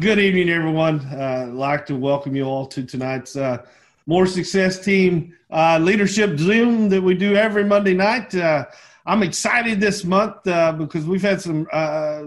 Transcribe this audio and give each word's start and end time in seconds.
Good 0.00 0.18
evening, 0.18 0.50
everyone. 0.50 1.00
Uh, 1.10 1.46
I'd 1.46 1.54
like 1.54 1.86
to 1.86 1.96
welcome 1.96 2.36
you 2.36 2.44
all 2.44 2.66
to 2.66 2.82
tonight's 2.82 3.34
uh, 3.34 3.64
Moore 4.06 4.26
Success 4.26 4.84
Team 4.84 5.34
uh, 5.50 5.78
Leadership 5.78 6.38
Zoom 6.38 6.90
that 6.90 7.02
we 7.02 7.14
do 7.14 7.34
every 7.34 7.64
Monday 7.64 7.94
night. 7.94 8.34
Uh, 8.34 8.66
I'm 9.06 9.22
excited 9.22 9.80
this 9.80 10.04
month 10.04 10.46
uh, 10.46 10.72
because 10.72 11.06
we've 11.06 11.22
had 11.22 11.40
some 11.40 11.66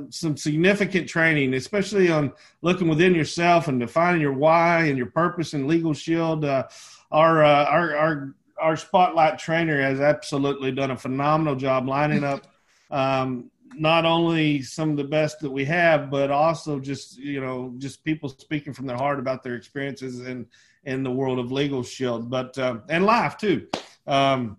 some 0.09 0.35
significant 0.35 1.07
training, 1.07 1.53
especially 1.53 2.09
on 2.09 2.31
looking 2.61 2.87
within 2.87 3.13
yourself 3.13 3.67
and 3.67 3.79
defining 3.79 4.21
your 4.21 4.33
why 4.33 4.85
and 4.85 4.97
your 4.97 5.07
purpose 5.11 5.53
in 5.53 5.67
Legal 5.67 5.93
Shield. 5.93 6.45
our, 6.45 6.65
our 7.11 7.43
our 7.43 8.35
our 8.59 8.77
spotlight 8.77 9.37
trainer 9.37 9.79
has 9.79 9.99
absolutely 9.99 10.71
done 10.71 10.91
a 10.91 10.97
phenomenal 10.97 11.55
job 11.55 11.87
lining 11.87 12.23
up. 12.23 12.47
Um, 12.89 13.51
not 13.75 14.05
only 14.05 14.61
some 14.61 14.91
of 14.91 14.97
the 14.97 15.03
best 15.03 15.39
that 15.39 15.51
we 15.51 15.65
have, 15.65 16.09
but 16.09 16.31
also 16.31 16.79
just 16.79 17.17
you 17.17 17.41
know 17.41 17.73
just 17.77 18.03
people 18.03 18.29
speaking 18.29 18.73
from 18.73 18.85
their 18.85 18.97
heart 18.97 19.19
about 19.19 19.43
their 19.43 19.55
experiences 19.55 20.21
in 20.21 20.47
in 20.83 21.03
the 21.03 21.11
world 21.11 21.39
of 21.39 21.51
Legal 21.51 21.83
Shield, 21.83 22.29
but 22.29 22.57
um, 22.57 22.83
and 22.89 23.05
life 23.05 23.37
too. 23.37 23.67
Um, 24.07 24.57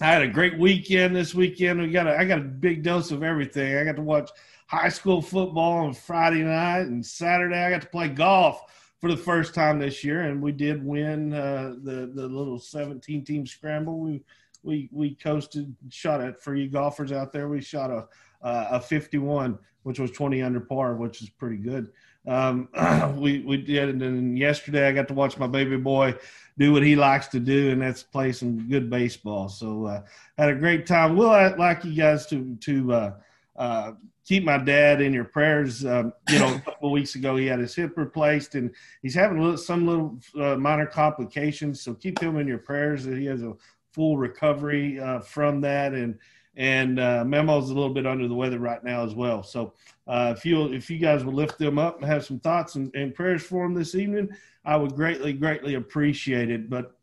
I 0.00 0.06
had 0.06 0.22
a 0.22 0.28
great 0.28 0.58
weekend 0.58 1.14
this 1.14 1.34
weekend. 1.34 1.80
We 1.80 1.90
got 1.90 2.06
a, 2.06 2.18
I 2.18 2.24
got 2.24 2.38
a 2.38 2.42
big 2.42 2.82
dose 2.82 3.10
of 3.10 3.22
everything. 3.22 3.76
I 3.76 3.84
got 3.84 3.96
to 3.96 4.02
watch 4.02 4.30
high 4.66 4.88
school 4.88 5.22
football 5.22 5.84
on 5.84 5.94
Friday 5.94 6.42
night 6.42 6.86
and 6.86 7.04
Saturday. 7.04 7.62
I 7.62 7.70
got 7.70 7.82
to 7.82 7.88
play 7.88 8.08
golf 8.08 8.62
for 9.00 9.10
the 9.10 9.16
first 9.16 9.54
time 9.54 9.78
this 9.78 10.02
year, 10.02 10.22
and 10.22 10.42
we 10.42 10.52
did 10.52 10.84
win 10.84 11.32
uh, 11.34 11.74
the 11.82 12.10
the 12.12 12.26
little 12.26 12.58
17 12.58 13.24
team 13.24 13.46
scramble. 13.46 13.98
We 14.00 14.24
we 14.62 14.88
we 14.92 15.14
coasted, 15.14 15.74
shot 15.90 16.20
it 16.20 16.42
for 16.42 16.54
you 16.54 16.68
golfers 16.68 17.12
out 17.12 17.32
there. 17.32 17.48
We 17.48 17.60
shot 17.60 17.90
a 17.90 18.06
a 18.42 18.80
51, 18.80 19.58
which 19.82 19.98
was 19.98 20.10
20 20.10 20.42
under 20.42 20.60
par, 20.60 20.96
which 20.96 21.22
is 21.22 21.28
pretty 21.30 21.56
good. 21.56 21.92
Um, 22.26 22.68
we 23.20 23.40
we 23.40 23.56
did, 23.56 23.88
and 23.88 24.00
then 24.00 24.36
yesterday 24.36 24.88
I 24.88 24.92
got 24.92 25.08
to 25.08 25.14
watch 25.14 25.38
my 25.38 25.46
baby 25.46 25.76
boy 25.76 26.14
do 26.58 26.72
what 26.72 26.82
he 26.82 26.94
likes 26.94 27.28
to 27.28 27.40
do, 27.40 27.70
and 27.70 27.82
that's 27.82 28.02
play 28.02 28.32
some 28.32 28.68
good 28.68 28.88
baseball. 28.88 29.48
So 29.48 29.86
uh, 29.86 30.02
had 30.38 30.50
a 30.50 30.54
great 30.54 30.86
time. 30.86 31.16
We'll 31.16 31.56
like 31.56 31.84
you 31.84 31.94
guys 31.94 32.26
to 32.26 32.56
to 32.60 32.92
uh, 32.92 33.12
uh, 33.56 33.92
keep 34.24 34.44
my 34.44 34.58
dad 34.58 35.00
in 35.00 35.12
your 35.12 35.24
prayers. 35.24 35.84
Um, 35.84 36.12
you 36.30 36.38
know, 36.38 36.54
a 36.54 36.60
couple 36.60 36.88
of 36.88 36.92
weeks 36.92 37.16
ago 37.16 37.36
he 37.36 37.46
had 37.46 37.58
his 37.58 37.74
hip 37.74 37.94
replaced, 37.96 38.54
and 38.54 38.72
he's 39.02 39.14
having 39.14 39.40
little, 39.40 39.58
some 39.58 39.86
little 39.86 40.18
uh, 40.40 40.56
minor 40.56 40.86
complications. 40.86 41.80
So 41.80 41.94
keep 41.94 42.20
him 42.20 42.38
in 42.38 42.46
your 42.46 42.58
prayers 42.58 43.04
that 43.04 43.18
he 43.18 43.26
has 43.26 43.42
a 43.42 43.54
full 43.92 44.16
recovery 44.16 44.98
uh, 45.00 45.20
from 45.20 45.60
that, 45.62 45.92
and 45.92 46.18
and 46.56 47.00
uh, 47.00 47.24
Memo's 47.24 47.70
a 47.70 47.74
little 47.74 47.94
bit 47.94 48.06
under 48.06 48.28
the 48.28 48.34
weather 48.34 48.58
right 48.58 48.82
now 48.84 49.04
as 49.04 49.14
well. 49.14 49.42
So 49.42 49.72
uh, 50.06 50.34
if 50.36 50.44
you 50.44 50.72
if 50.72 50.90
you 50.90 50.98
guys 50.98 51.24
would 51.24 51.34
lift 51.34 51.58
them 51.58 51.78
up 51.78 51.96
and 51.96 52.04
have 52.04 52.24
some 52.24 52.38
thoughts 52.40 52.74
and, 52.74 52.94
and 52.94 53.14
prayers 53.14 53.42
for 53.42 53.64
them 53.64 53.74
this 53.74 53.94
evening, 53.94 54.30
I 54.64 54.76
would 54.76 54.94
greatly 54.94 55.32
greatly 55.32 55.74
appreciate 55.74 56.50
it. 56.50 56.68
But 56.68 56.96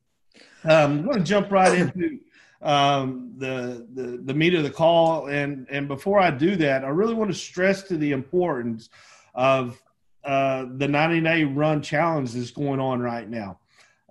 um, 0.64 1.00
I'm 1.00 1.06
going 1.06 1.18
to 1.18 1.24
jump 1.24 1.52
right 1.52 1.78
into 1.78 2.20
um, 2.62 3.34
the, 3.38 3.88
the 3.94 4.22
the 4.24 4.34
meat 4.34 4.54
of 4.54 4.64
the 4.64 4.70
call, 4.70 5.28
and 5.28 5.66
and 5.70 5.88
before 5.88 6.20
I 6.20 6.32
do 6.32 6.56
that, 6.58 6.84
I 6.84 6.90
really 6.90 7.14
want 7.14 7.32
to 7.32 7.38
stress 7.38 7.84
to 7.84 7.98
the 7.98 8.12
importance 8.12 8.90
of 9.34 9.82
uh, 10.24 10.66
the 10.78 10.88
90 10.88 11.22
day 11.22 11.44
run 11.44 11.82
challenge 11.82 12.34
that's 12.34 12.52
going 12.52 12.80
on 12.80 13.02
right 13.02 13.30
now. 13.30 13.58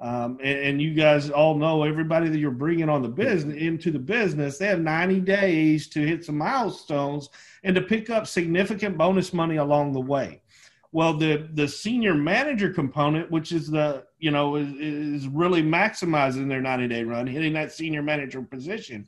Um, 0.01 0.39
and, 0.43 0.59
and, 0.61 0.83
you 0.83 0.95
guys 0.95 1.29
all 1.29 1.57
know 1.57 1.83
everybody 1.83 2.29
that 2.29 2.39
you're 2.39 2.53
bringing 2.53 2.89
on 2.89 3.03
the 3.03 3.09
business 3.09 3.57
into 3.57 3.91
the 3.91 3.99
business, 3.99 4.57
they 4.57 4.67
have 4.67 4.81
90 4.81 5.21
days 5.21 5.89
to 5.89 6.07
hit 6.07 6.25
some 6.25 6.39
milestones 6.39 7.31
and 7.65 7.75
to 7.75 7.83
pick 7.83 8.09
up 8.09 8.29
significant 8.29 8.97
bonus 8.97 9.33
money 9.33 9.57
along 9.57 9.93
the 9.93 10.01
way. 10.01 10.41
Well, 10.93 11.15
the 11.15 11.49
the 11.53 11.69
senior 11.69 12.15
manager 12.15 12.73
component, 12.73 13.31
which 13.31 13.53
is 13.53 13.71
the 13.71 14.05
you 14.19 14.31
know 14.31 14.57
is, 14.57 14.73
is 14.73 15.29
really 15.29 15.63
maximizing 15.63 16.49
their 16.49 16.63
90 16.63 16.89
day 16.89 17.03
run, 17.03 17.27
hitting 17.27 17.53
that 17.55 17.73
senior 17.73 18.03
manager 18.03 18.41
position, 18.41 19.07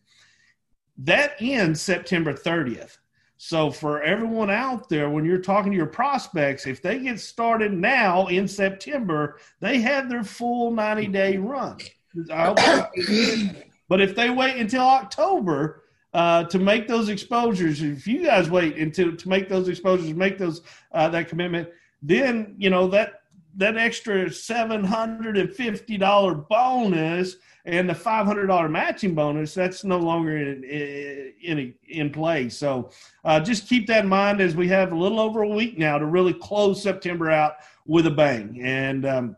that 0.98 1.37
ends 1.41 1.81
September 1.81 2.34
30th. 2.34 2.98
So 3.42 3.70
for 3.70 4.02
everyone 4.02 4.50
out 4.50 4.90
there, 4.90 5.08
when 5.08 5.24
you're 5.24 5.38
talking 5.38 5.72
to 5.72 5.76
your 5.76 5.86
prospects, 5.86 6.66
if 6.66 6.82
they 6.82 6.98
get 6.98 7.18
started 7.18 7.72
now 7.72 8.26
in 8.26 8.46
September, 8.46 9.38
they 9.60 9.80
have 9.80 10.10
their 10.10 10.22
full 10.22 10.70
90 10.70 11.06
day 11.06 11.38
run. 11.38 11.78
but 13.88 14.02
if 14.02 14.14
they 14.14 14.28
wait 14.28 14.58
until 14.58 14.82
October 14.82 15.84
uh, 16.12 16.44
to 16.44 16.58
make 16.58 16.86
those 16.86 17.08
exposures, 17.08 17.80
if 17.80 18.06
you 18.06 18.26
guys 18.26 18.50
wait 18.50 18.76
until 18.76 19.16
to 19.16 19.28
make 19.30 19.48
those 19.48 19.68
exposures, 19.68 20.12
make 20.12 20.36
those 20.36 20.60
uh, 20.92 21.08
that 21.08 21.30
commitment, 21.30 21.66
then 22.02 22.54
you 22.58 22.68
know 22.68 22.88
that 22.88 23.22
that 23.56 23.78
extra 23.78 24.30
seven 24.30 24.84
hundred 24.84 25.38
and 25.38 25.50
fifty 25.50 25.96
dollar 25.96 26.34
bonus 26.34 27.36
and 27.65 27.88
the 27.88 27.94
five 27.94 28.26
hundred 28.26 28.47
dollar 28.47 28.69
matching 28.69 29.15
bonus 29.15 29.54
that's 29.54 29.84
no 29.84 29.98
longer 29.98 30.37
in 30.37 30.65
in, 31.43 31.75
in 31.88 32.10
play. 32.10 32.48
So 32.48 32.91
uh, 33.25 33.41
just 33.41 33.69
keep 33.69 33.87
that 33.88 34.04
in 34.04 34.10
mind 34.10 34.41
as 34.41 34.56
we 34.56 34.69
have 34.69 34.93
a 34.93 34.97
little 34.97 35.21
over 35.21 35.43
a 35.43 35.48
week 35.48 35.78
now 35.78 35.99
to 35.99 36.06
really 36.06 36.34
close 36.34 36.82
September 36.82 37.31
out 37.31 37.54
with 37.87 38.06
a 38.06 38.10
bang. 38.10 38.60
And 38.62 39.06
um, 39.06 39.37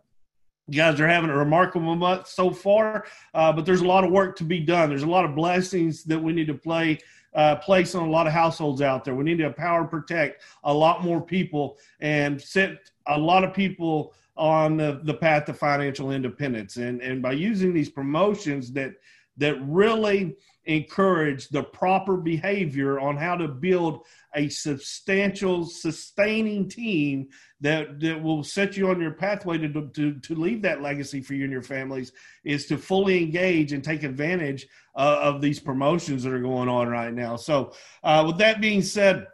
you 0.68 0.76
guys 0.76 1.00
are 1.00 1.08
having 1.08 1.30
a 1.30 1.36
remarkable 1.36 1.94
month 1.96 2.28
so 2.28 2.50
far, 2.50 3.06
uh, 3.34 3.52
but 3.52 3.64
there's 3.66 3.80
a 3.80 3.86
lot 3.86 4.04
of 4.04 4.10
work 4.10 4.36
to 4.36 4.44
be 4.44 4.60
done. 4.60 4.88
There's 4.88 5.02
a 5.02 5.06
lot 5.06 5.24
of 5.24 5.34
blessings 5.34 6.04
that 6.04 6.18
we 6.18 6.32
need 6.32 6.46
to 6.46 6.54
play. 6.54 6.98
Uh, 7.34 7.56
place 7.56 7.94
on 7.94 8.06
a 8.06 8.10
lot 8.10 8.26
of 8.26 8.32
households 8.34 8.82
out 8.82 9.06
there. 9.06 9.14
We 9.14 9.24
need 9.24 9.38
to 9.38 9.46
empower, 9.46 9.84
protect 9.84 10.42
a 10.64 10.74
lot 10.74 11.02
more 11.02 11.18
people, 11.18 11.78
and 12.00 12.38
set 12.38 12.90
a 13.06 13.18
lot 13.18 13.42
of 13.42 13.54
people 13.54 14.12
on 14.36 14.76
the, 14.76 15.00
the 15.04 15.14
path 15.14 15.44
to 15.46 15.54
financial 15.54 16.10
independence. 16.10 16.76
And, 16.76 17.00
and 17.02 17.20
by 17.20 17.32
using 17.32 17.72
these 17.72 17.90
promotions 17.90 18.72
that, 18.72 18.92
that 19.36 19.60
really 19.62 20.36
encourage 20.64 21.48
the 21.48 21.62
proper 21.62 22.16
behavior 22.16 23.00
on 23.00 23.16
how 23.16 23.36
to 23.36 23.48
build 23.48 24.06
a 24.34 24.48
substantial, 24.48 25.64
sustaining 25.64 26.68
team 26.68 27.28
that, 27.60 27.98
that 28.00 28.22
will 28.22 28.44
set 28.44 28.76
you 28.76 28.88
on 28.88 29.00
your 29.00 29.10
pathway 29.10 29.58
to, 29.58 29.90
to, 29.94 30.14
to 30.14 30.34
leave 30.34 30.62
that 30.62 30.80
legacy 30.80 31.20
for 31.20 31.34
you 31.34 31.44
and 31.44 31.52
your 31.52 31.62
families 31.62 32.12
is 32.44 32.66
to 32.66 32.78
fully 32.78 33.22
engage 33.22 33.72
and 33.72 33.82
take 33.82 34.04
advantage 34.04 34.66
uh, 34.94 35.18
of 35.22 35.40
these 35.40 35.58
promotions 35.58 36.22
that 36.22 36.32
are 36.32 36.40
going 36.40 36.68
on 36.68 36.88
right 36.88 37.12
now. 37.12 37.34
So, 37.36 37.72
uh, 38.04 38.24
with 38.26 38.38
that 38.38 38.60
being 38.60 38.82
said, 38.82 39.26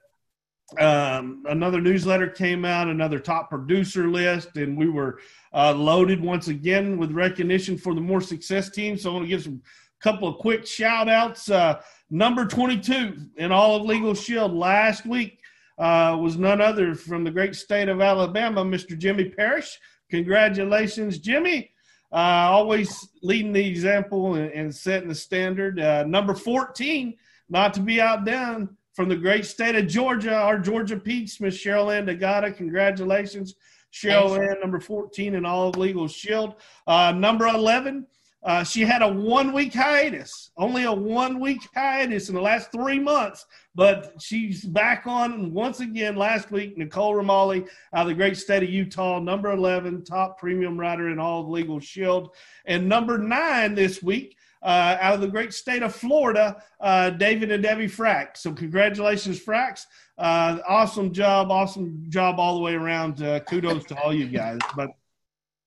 um, 0.77 1.45
another 1.49 1.81
newsletter 1.81 2.29
came 2.29 2.65
out, 2.65 2.89
another 2.89 3.19
top 3.19 3.49
producer 3.49 4.09
list, 4.09 4.57
and 4.57 4.77
we 4.77 4.89
were 4.89 5.19
uh, 5.55 5.73
loaded 5.73 6.23
once 6.23 6.49
again 6.49 6.99
with 6.99 7.11
recognition 7.13 7.79
for 7.79 7.95
the 7.95 8.01
Moore 8.01 8.21
Success 8.21 8.69
Team. 8.69 8.99
So 8.99 9.11
I 9.11 9.15
want 9.15 9.25
to 9.25 9.29
give 9.29 9.43
some 9.43 9.63
couple 10.01 10.29
of 10.29 10.39
quick 10.39 10.67
shout 10.67 11.09
outs. 11.09 11.51
Uh, 11.51 11.81
number 12.11 12.45
22 12.45 13.31
in 13.37 13.51
all 13.51 13.77
of 13.77 13.83
Legal 13.83 14.15
Shield 14.15 14.55
last 14.55 15.07
week 15.07 15.41
uh, 15.79 16.17
was 16.21 16.37
none 16.37 16.61
other 16.61 16.95
from 16.95 17.25
the 17.25 17.31
great 17.31 17.55
state 17.55 17.89
of 17.89 18.01
Alabama, 18.01 18.65
Mr. 18.65 18.97
Jimmy 18.97 19.31
Parrish. 19.31 19.79
Congratulations, 20.11 21.19
Jimmy. 21.19 21.71
Uh, 22.13 22.49
always 22.51 23.09
leading 23.23 23.53
the 23.53 23.67
example 23.67 24.35
and, 24.35 24.51
and 24.53 24.75
setting 24.75 25.09
the 25.09 25.15
standard. 25.15 25.79
Uh, 25.79 26.05
number 26.05 26.35
14, 26.35 27.15
not 27.51 27.75
to 27.75 27.81
be 27.81 28.01
outdone, 28.01 28.77
from 28.99 29.09
the 29.09 29.15
great 29.15 29.47
state 29.47 29.77
of 29.77 29.87
Georgia, 29.87 30.35
our 30.35 30.59
Georgia 30.59 30.97
Peach, 30.97 31.41
Miss 31.41 31.57
Cheryl 31.57 31.97
Ann 31.97 32.07
D'Agata. 32.07 32.51
Congratulations, 32.51 33.55
Cheryl 33.93 34.37
Ann, 34.37 34.57
number 34.61 34.81
14 34.81 35.37
in 35.37 35.47
all 35.47 35.69
of 35.69 35.77
Legal 35.77 36.09
Shield. 36.09 36.57
Uh, 36.85 37.13
number 37.13 37.47
11, 37.47 38.09
uh, 38.43 38.65
she 38.65 38.81
had 38.81 39.03
a 39.03 39.09
one 39.09 39.53
week 39.53 39.73
hiatus, 39.73 40.51
only 40.57 40.83
a 40.83 40.93
one 40.93 41.39
week 41.39 41.61
hiatus 41.77 42.29
in 42.29 42.35
the 42.35 42.41
last 42.41 42.73
three 42.73 42.99
months, 42.99 43.47
but 43.77 44.15
she's 44.21 44.65
back 44.65 45.07
on 45.07 45.53
once 45.53 45.79
again 45.79 46.17
last 46.17 46.51
week. 46.51 46.77
Nicole 46.77 47.15
Ramali 47.15 47.69
out 47.95 48.03
of 48.03 48.09
the 48.09 48.15
great 48.15 48.37
state 48.37 48.65
of 48.65 48.69
Utah, 48.69 49.21
number 49.21 49.53
11, 49.53 50.03
top 50.03 50.41
premium 50.41 50.77
rider 50.77 51.11
in 51.11 51.21
all 51.21 51.43
of 51.43 51.49
Legal 51.49 51.79
Shield. 51.79 52.31
And 52.65 52.89
number 52.89 53.17
nine 53.17 53.77
this 53.77 54.03
week, 54.03 54.38
uh, 54.63 54.97
out 55.01 55.15
of 55.15 55.21
the 55.21 55.29
great 55.29 55.53
state 55.53 55.83
of 55.83 55.95
Florida, 55.95 56.63
uh, 56.81 57.11
David 57.11 57.51
and 57.53 57.63
Debbie 57.63 57.89
Frack. 57.89 58.37
So 58.37 58.53
congratulations, 58.53 59.43
Fracks. 59.45 59.87
Uh, 60.17 60.59
awesome 60.69 61.13
job, 61.13 61.51
awesome 61.51 62.05
job 62.09 62.41
all 62.41 62.57
the 62.57 62.63
way 62.63 62.75
around. 62.75 63.23
Uh, 63.23 63.41
kudos 63.41 63.85
to 63.85 64.01
all 64.01 64.13
you 64.13 64.27
guys. 64.27 64.59
But 64.77 64.91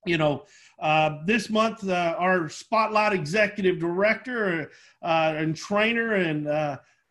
you 0.06 0.18
know, 0.18 0.46
uh, 0.80 1.20
this 1.26 1.50
month 1.50 1.88
uh, 1.88 2.16
our 2.18 2.50
spotlight 2.50 3.14
executive 3.14 3.80
director 3.80 4.72
and 5.02 5.56
trainer 5.56 6.16
and 6.16 6.48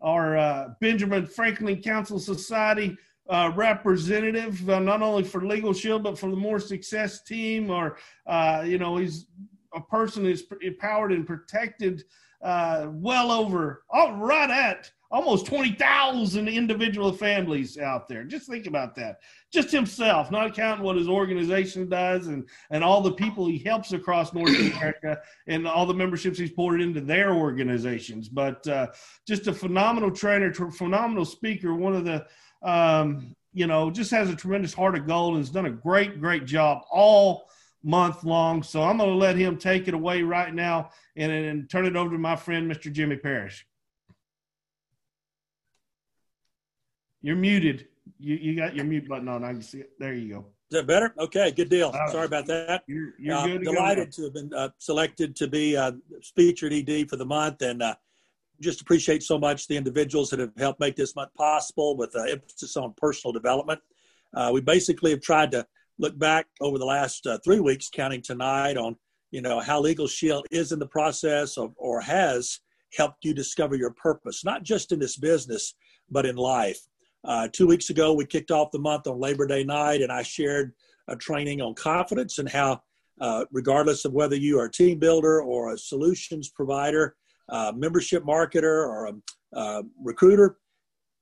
our 0.03 0.77
Benjamin 0.81 1.27
Franklin 1.27 1.81
Council 1.81 2.19
Society. 2.19 2.97
Uh, 3.29 3.53
representative, 3.55 4.69
uh, 4.69 4.81
not 4.81 5.03
only 5.03 5.23
for 5.23 5.47
Legal 5.47 5.73
Shield, 5.73 6.03
but 6.03 6.19
for 6.19 6.29
the 6.31 6.37
Moore 6.37 6.59
Success 6.59 7.23
team, 7.23 7.71
or, 7.71 7.97
uh, 8.27 8.65
you 8.67 8.77
know, 8.77 8.97
he's 8.97 9.27
a 9.75 9.81
person 9.81 10.27
is 10.27 10.45
empowered 10.63 11.13
and 11.13 11.27
protected 11.27 12.05
uh, 12.43 12.89
well 12.91 13.31
over, 13.31 13.85
oh, 13.93 14.13
right 14.13 14.51
at 14.51 14.91
almost 15.11 15.47
20,000 15.47 16.47
individual 16.49 17.13
families 17.13 17.79
out 17.79 18.09
there. 18.09 18.23
Just 18.23 18.49
think 18.49 18.67
about 18.67 18.95
that. 18.95 19.19
Just 19.53 19.71
himself, 19.73 20.31
not 20.31 20.55
counting 20.55 20.85
what 20.85 20.97
his 20.97 21.09
organization 21.09 21.89
does 21.89 22.29
and, 22.29 22.49
and 22.71 22.85
all 22.85 23.01
the 23.01 23.13
people 23.13 23.47
he 23.47 23.59
helps 23.59 23.93
across 23.93 24.33
North 24.33 24.49
America 24.77 25.21
and 25.49 25.67
all 25.67 25.85
the 25.85 25.95
memberships 25.95 26.39
he's 26.39 26.53
poured 26.53 26.81
into 26.81 27.01
their 27.01 27.33
organizations. 27.33 28.29
But 28.29 28.67
uh, 28.69 28.89
just 29.27 29.49
a 29.49 29.53
phenomenal 29.53 30.13
trainer, 30.13 30.53
phenomenal 30.53 31.25
speaker, 31.25 31.75
one 31.75 31.97
of 31.97 32.05
the, 32.05 32.25
um, 32.63 33.35
you 33.53 33.67
know, 33.67 33.91
just 33.91 34.13
has 34.13 34.31
a 34.31 34.37
tremendous 34.37 34.73
heart 34.73 34.95
of 34.95 35.09
gold 35.09 35.35
and 35.35 35.43
has 35.43 35.51
done 35.51 35.67
a 35.67 35.71
great, 35.71 36.21
great 36.21 36.45
job 36.45 36.83
all 36.91 37.51
month 37.83 38.25
long. 38.25 38.63
So 38.63 38.83
I'm 38.83 38.99
going 38.99 39.11
to 39.11 39.17
let 39.17 39.37
him 39.37 39.57
take 39.57 39.89
it 39.89 39.95
away 39.95 40.23
right 40.23 40.55
now 40.55 40.91
and, 41.17 41.33
and 41.33 41.71
turn 41.71 41.87
it 41.87 41.97
over 41.97 42.11
to 42.11 42.19
my 42.19 42.37
friend, 42.37 42.71
Mr. 42.71 42.93
Jimmy 42.93 43.17
Parrish. 43.17 43.67
You're 47.23 47.37
muted. 47.37 47.87
You, 48.19 48.37
you 48.37 48.57
got 48.57 48.75
your 48.75 48.85
mute 48.85 49.09
button 49.09 49.29
on. 49.29 49.45
I 49.45 49.53
can 49.53 49.63
see 49.63 49.79
it. 49.79 49.91
There 49.99 50.15
you 50.15 50.35
go. 50.35 50.47
Is 50.71 50.79
that 50.79 50.87
better? 50.87 51.13
Okay, 51.19 51.51
good 51.51 51.69
deal. 51.69 51.91
Uh, 51.93 52.11
Sorry 52.11 52.27
about 52.27 52.47
that. 52.47 52.85
You're, 52.87 53.15
you're 53.19 53.35
uh, 53.35 53.47
good. 53.47 53.65
delighted 53.65 54.13
to 54.13 54.25
have 54.25 54.35
been 54.35 54.55
uh, 54.55 54.69
selected 54.79 55.35
to 55.37 55.49
be 55.49 55.77
uh, 55.77 55.93
featured 56.37 56.73
ED 56.73 57.11
for 57.11 57.17
the 57.17 57.25
month, 57.25 57.63
and 57.63 57.83
uh, 57.83 57.95
just 58.61 58.81
appreciate 58.81 59.23
so 59.23 59.39
much 59.39 59.67
the 59.67 59.77
individuals 59.77 60.31
that 60.31 60.39
have 60.39 60.53
helped 60.57 60.79
make 60.79 60.95
this 60.95 61.17
month 61.17 61.35
possible 61.35 61.97
with 61.97 62.15
uh, 62.15 62.23
emphasis 62.23 62.77
on 62.77 62.95
personal 62.97 63.33
development. 63.33 63.81
Uh, 64.33 64.51
we 64.53 64.61
basically 64.61 65.11
have 65.11 65.21
tried 65.21 65.51
to 65.51 65.67
look 66.01 66.19
back 66.19 66.47
over 66.61 66.79
the 66.79 66.85
last 66.85 67.27
three 67.45 67.61
weeks, 67.61 67.91
counting 67.93 68.23
tonight, 68.23 68.77
on 68.77 68.97
you 69.31 69.43
know 69.43 69.61
how 69.61 69.81
Legal 69.81 70.09
Shield 70.09 70.47
is 70.51 70.73
in 70.73 70.79
the 70.79 70.87
process 70.87 71.57
of, 71.57 71.73
or 71.77 72.01
has 72.01 72.59
helped 72.97 73.25
you 73.25 73.35
discover 73.35 73.77
your 73.77 73.93
purpose, 73.93 74.45
not 74.45 74.65
just 74.65 74.91
in 74.91 74.99
this 74.99 75.17
business, 75.17 75.75
but 76.11 76.27
in 76.27 76.37
life. 76.37 76.81
Uh, 77.25 77.47
two 77.53 77.67
weeks 77.67 77.91
ago, 77.91 78.13
we 78.15 78.25
kicked 78.25 78.51
off 78.51 78.71
the 78.73 78.79
month 78.79 79.07
on 79.07 79.21
Labor 79.21 79.47
Day 79.47 79.63
night, 79.63 80.01
and 80.01 80.11
I 80.11 80.23
shared 80.23 80.73
a 81.09 81.15
training 81.15 81.61
on 81.61 81.75
confidence 81.75 82.39
and 82.39 82.49
how, 82.49 82.81
uh, 83.21 83.45
regardless 83.53 84.05
of 84.05 84.13
whether 84.13 84.37
you 84.37 84.59
are 84.59 84.65
a 84.65 84.73
team 84.73 84.99
builder 84.99 85.43
or 85.43 85.75
a 85.75 85.79
solutions 85.79 86.49
provider, 86.49 87.15
uh, 87.51 87.73
membership 87.77 88.25
marketer, 88.25 88.89
or 88.89 89.07
a 89.07 89.13
uh, 89.57 89.83
recruiter, 90.03 90.57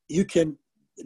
you 0.08 0.24
can 0.24 0.56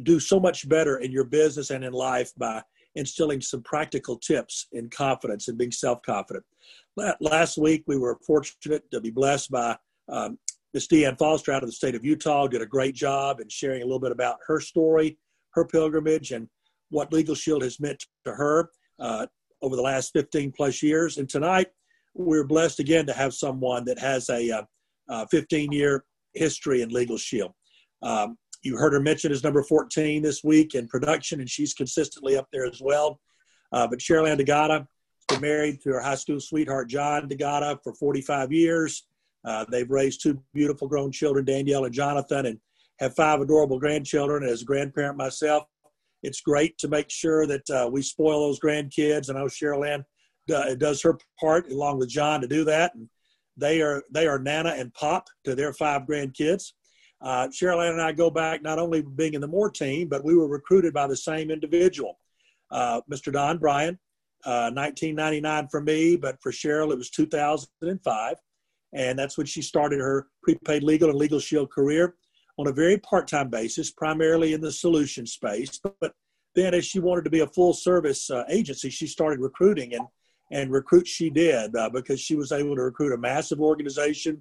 do 0.03 0.21
so 0.21 0.39
much 0.39 0.69
better 0.69 0.99
in 0.99 1.11
your 1.11 1.25
business 1.25 1.71
and 1.71 1.85
in 1.85 1.93
life 1.93 2.31
by 2.37 2.63
instilling 2.95 3.41
some 3.41 3.63
practical 3.63 4.17
tips 4.17 4.67
in 4.73 4.89
confidence 4.91 5.49
and 5.49 5.59
being 5.59 5.73
self 5.73 6.03
confident. 6.03 6.45
Last 7.21 7.59
week, 7.59 7.85
we 7.87 7.97
were 7.97 8.19
fortunate 8.27 8.91
to 8.91 9.01
be 9.01 9.11
blessed 9.11 9.51
by 9.51 9.77
um, 10.09 10.39
Miss 10.75 10.87
Deanne 10.87 11.19
Foster 11.19 11.53
out 11.53 11.63
of 11.63 11.69
the 11.69 11.75
state 11.75 11.95
of 11.95 12.05
Utah 12.05 12.47
did 12.47 12.63
a 12.63 12.67
great 12.67 12.95
job 12.95 13.41
in 13.41 13.49
sharing 13.49 13.83
a 13.83 13.85
little 13.85 14.01
bit 14.01 14.13
about 14.13 14.39
her 14.47 14.61
story, 14.61 15.19
her 15.51 15.65
pilgrimage, 15.67 16.33
and 16.33 16.49
what 16.91 17.13
Legal 17.13 17.35
Shield 17.35 17.63
has 17.63 17.81
meant 17.81 18.05
to 18.25 18.33
her 18.33 18.71
uh, 18.99 19.27
over 19.61 19.77
the 19.77 19.83
last 19.83 20.13
15 20.13 20.53
plus 20.53 20.83
years. 20.83 21.19
And 21.19 21.29
tonight, 21.29 21.69
we're 22.15 22.45
blessed 22.45 22.81
again 22.81 23.07
to 23.07 23.13
have 23.13 23.35
someone 23.35 23.85
that 23.85 23.99
has 23.99 24.29
a 24.31 24.51
uh, 24.51 24.63
uh, 25.09 25.27
15 25.31 25.73
year 25.73 26.05
history 26.35 26.83
in 26.83 26.89
Legal 26.89 27.19
Shield. 27.19 27.53
Um, 28.03 28.37
you 28.63 28.77
heard 28.77 28.93
her 28.93 29.01
mention 29.01 29.33
as 29.33 29.43
number 29.43 29.63
14 29.63 30.23
this 30.23 30.45
week 30.45 30.75
in 30.75 30.87
production, 30.89 31.41
and 31.41 31.51
she's 31.51 31.75
consistently 31.75 32.37
up 32.37 32.49
there 32.53 32.65
as 32.65 32.81
well. 32.81 33.21
Uh, 33.73 33.87
but 33.87 33.99
Cheryl 33.99 34.29
Ann 34.29 34.39
D'Agata 34.39 34.75
has 34.75 34.87
been 35.29 35.41
married 35.41 35.81
to 35.83 35.91
her 35.91 36.01
high 36.01 36.15
school 36.15 36.41
sweetheart, 36.41 36.89
John 36.89 37.29
D'Agata, 37.29 37.81
for 37.83 37.95
45 37.95 38.53
years. 38.53 39.07
Uh, 39.45 39.65
they've 39.71 39.91
raised 39.91 40.23
two 40.23 40.41
beautiful 40.55 40.87
grown 40.87 41.11
children, 41.11 41.45
Danielle 41.45 41.85
and 41.85 41.95
Jonathan, 41.95 42.47
and 42.47 42.61
have 43.01 43.15
five 43.15 43.41
adorable 43.41 43.79
grandchildren. 43.79 44.45
As 44.45 44.63
a 44.63 44.65
grandparent 44.65 45.17
myself, 45.17 45.65
it's 46.23 46.41
great 46.41 46.79
to 46.79 46.89
make 46.89 47.11
sure 47.11 47.47
that 47.47 47.69
uh, 47.71 47.89
we 47.91 48.03
spoil 48.03 48.47
those 48.47 48.61
grandkids. 48.61 49.29
And 49.29 49.37
I 49.37 49.41
know 49.41 49.49
Cheryl 49.49 49.89
Ann 49.89 50.05
uh, 50.55 50.75
does 50.77 51.03
her 51.03 51.19
part 51.41 51.71
along 51.71 51.99
with 51.99 52.09
John 52.09 52.41
to 52.41 52.47
do 52.47 52.65
that. 52.65 52.95
And 52.95 53.09
they 53.57 53.83
are 53.83 54.03
they 54.11 54.27
are 54.27 54.39
Nana 54.39 54.71
and 54.71 54.95
Pop 54.95 55.27
to 55.45 55.55
their 55.55 55.73
five 55.73 56.03
grandkids. 56.03 56.73
Uh, 57.23 57.49
Cheryl 57.49 57.85
Ann 57.87 57.93
and 57.93 58.03
I 58.03 58.13
go 58.13 58.31
back 58.31 58.63
not 58.63 58.79
only 58.79 59.03
being 59.03 59.35
in 59.35 59.41
the 59.41 59.47
Moore 59.47 59.71
team, 59.71 60.09
but 60.09 60.25
we 60.25 60.35
were 60.35 60.49
recruited 60.49 60.93
by 60.93 61.07
the 61.07 61.17
same 61.17 61.51
individual, 61.51 62.19
uh, 62.71 63.01
Mr. 63.11 63.33
Don 63.33 63.59
Bryan, 63.59 63.99
1999 64.45 65.65
uh, 65.65 65.69
for 65.69 65.81
me, 65.81 66.17
but 66.17 66.41
for 66.43 66.51
Cheryl 66.51 66.93
it 66.93 66.99
was 66.99 67.11
2005 67.11 68.37
and 68.93 69.19
that's 69.19 69.39
when 69.39 69.47
she 69.47 69.63
started 69.63 70.01
her 70.01 70.29
prepaid 70.43 70.83
legal 70.83 71.11
and 71.11 71.19
legal 71.19 71.41
shield 71.41 71.71
career 71.71 72.15
on 72.59 72.67
a 72.67 72.73
very 72.73 72.99
part-time 72.99 73.49
basis 73.49 73.91
primarily 73.91 74.53
in 74.53 74.61
the 74.61 74.71
solution 74.71 75.27
space. 75.27 75.81
But 76.01 76.13
then 76.55 76.75
as 76.75 76.85
she 76.85 77.01
wanted 77.01 77.25
to 77.25 77.31
be 77.31 77.41
a 77.41 77.47
full 77.47 77.73
service 77.73 78.31
uh, 78.31 78.45
agency 78.49 78.91
she 78.91 79.07
started 79.07 79.41
recruiting 79.41 79.95
and 79.95 80.07
and 80.51 80.71
recruit 80.71 81.09
she 81.09 81.31
did 81.31 81.75
uh, 81.75 81.89
because 81.89 82.21
she 82.21 82.35
was 82.35 82.53
able 82.53 82.77
to 82.77 82.83
recruit 82.83 83.15
a 83.15 83.17
massive 83.17 83.59
organization. 83.59 84.39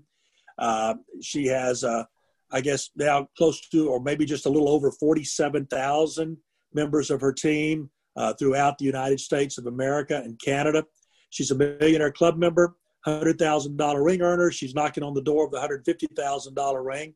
Uh, 0.57 0.95
she 1.21 1.45
has 1.45 1.85
uh, 1.85 2.03
i 2.51 2.61
guess 2.61 2.89
now 2.95 3.27
close 3.37 3.61
to 3.69 3.89
or 3.89 3.99
maybe 3.99 4.25
just 4.25 4.45
a 4.45 4.49
little 4.49 4.69
over 4.69 4.91
47000 4.91 6.37
members 6.73 7.09
of 7.09 7.21
her 7.21 7.33
team 7.33 7.89
uh, 8.15 8.33
throughout 8.33 8.77
the 8.77 8.85
united 8.85 9.19
states 9.19 9.57
of 9.57 9.65
america 9.67 10.21
and 10.23 10.39
canada 10.39 10.83
she's 11.29 11.51
a 11.51 11.55
millionaire 11.55 12.11
club 12.11 12.37
member 12.37 12.75
$100,000 13.07 14.05
ring 14.05 14.21
earner. 14.21 14.51
She's 14.51 14.75
knocking 14.75 15.03
on 15.03 15.13
the 15.13 15.21
door 15.21 15.45
of 15.45 15.51
the 15.51 15.57
$150,000 15.57 16.85
ring. 16.85 17.15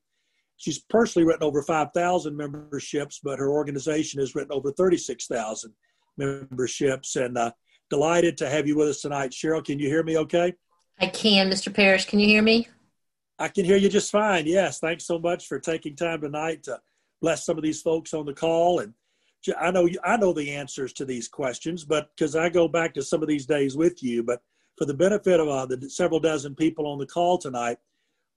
She's 0.58 0.80
personally 0.80 1.28
written 1.28 1.44
over 1.44 1.62
5,000 1.62 2.36
memberships, 2.36 3.20
but 3.24 3.40
her 3.40 3.50
organization 3.50 4.20
has 4.20 4.36
written 4.36 4.54
over 4.54 4.72
36,000 4.72 5.74
memberships. 6.18 7.16
And 7.18 7.38
uh, 7.38 7.52
delighted 7.90 8.38
to 8.38 8.50
have 8.50 8.68
you 8.68 8.78
with 8.78 8.90
us 8.90 9.02
tonight. 9.02 9.32
Cheryl, 9.32 9.64
can 9.64 9.80
you 9.80 9.90
hear 9.90 10.04
me 10.04 10.18
okay? 10.20 10.54
I 11.00 11.08
can, 11.08 11.50
Mr. 11.50 11.74
Parrish. 11.74 12.06
Can 12.06 12.20
you 12.20 12.28
hear 12.28 12.42
me? 12.42 12.68
I 13.38 13.50
can 13.50 13.66
hear 13.66 13.78
you 13.78 13.90
just 13.90 14.12
fine. 14.12 14.46
Yes. 14.48 14.80
Thanks 14.80 15.06
so 15.06 15.20
much 15.20 15.48
for 15.48 15.60
taking 15.60 15.96
time 15.96 16.22
tonight 16.22 16.64
to 16.64 16.80
bless 17.22 17.46
some 17.46 17.58
of 17.58 17.64
these 17.64 17.82
folks 17.82 18.14
on 18.14 18.26
the 18.26 18.34
call. 18.34 18.80
And 18.80 18.94
I 19.60 19.72
know 19.72 19.88
I 20.04 20.18
know 20.18 20.34
the 20.34 20.52
answers 20.52 20.94
to 20.94 21.06
these 21.06 21.28
questions, 21.28 21.84
but 21.84 22.10
because 22.16 22.36
I 22.36 22.50
go 22.50 22.68
back 22.68 22.94
to 22.96 23.04
some 23.04 23.22
of 23.22 23.28
these 23.28 23.46
days 23.46 23.76
with 23.76 24.02
you, 24.02 24.24
but 24.24 24.42
for 24.78 24.86
the 24.86 24.94
benefit 24.94 25.40
of 25.40 25.48
uh, 25.48 25.66
the 25.66 25.90
several 25.90 26.20
dozen 26.20 26.56
people 26.56 26.88
on 26.88 26.98
the 26.98 27.06
call 27.06 27.38
tonight, 27.38 27.78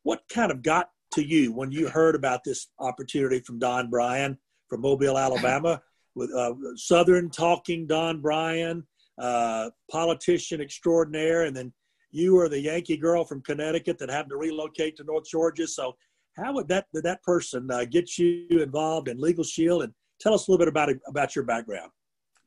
what 0.03 0.23
kind 0.29 0.50
of 0.50 0.62
got 0.62 0.91
to 1.15 1.25
you 1.25 1.53
when 1.53 1.73
you 1.73 1.89
heard 1.89 2.15
about 2.15 2.45
this 2.45 2.69
opportunity 2.79 3.41
from 3.41 3.59
Don 3.59 3.89
Bryan 3.89 4.39
from 4.69 4.83
Mobile, 4.83 5.19
Alabama, 5.19 5.81
with 6.15 6.33
uh, 6.35 6.55
Southern 6.77 7.31
talking 7.31 7.87
Don 7.87 8.21
Bryan, 8.21 8.87
uh, 9.19 9.71
politician 9.91 10.61
extraordinaire, 10.61 11.45
and 11.45 11.57
then 11.57 11.73
you 12.11 12.35
were 12.35 12.49
the 12.49 12.61
Yankee 12.61 12.97
girl 12.97 13.25
from 13.25 13.43
Connecticut 13.43 13.99
that 13.99 14.11
happened 14.11 14.31
to 14.31 14.37
relocate 14.37 14.97
to 14.97 15.05
North 15.05 15.27
Georgia. 15.29 15.67
So, 15.67 15.97
how 16.37 16.53
would 16.55 16.69
that 16.69 16.87
did 16.95 17.05
that 17.05 17.23
person 17.23 17.71
uh, 17.71 17.85
get 17.85 18.19
you 18.19 18.47
involved 18.50 19.09
in 19.09 19.21
Legal 19.21 19.45
Shield? 19.45 19.83
And 19.83 19.93
tell 20.21 20.35
us 20.35 20.49
a 20.49 20.50
little 20.50 20.65
bit 20.65 20.69
about 20.69 20.91
about 21.07 21.35
your 21.35 21.45
background. 21.45 21.91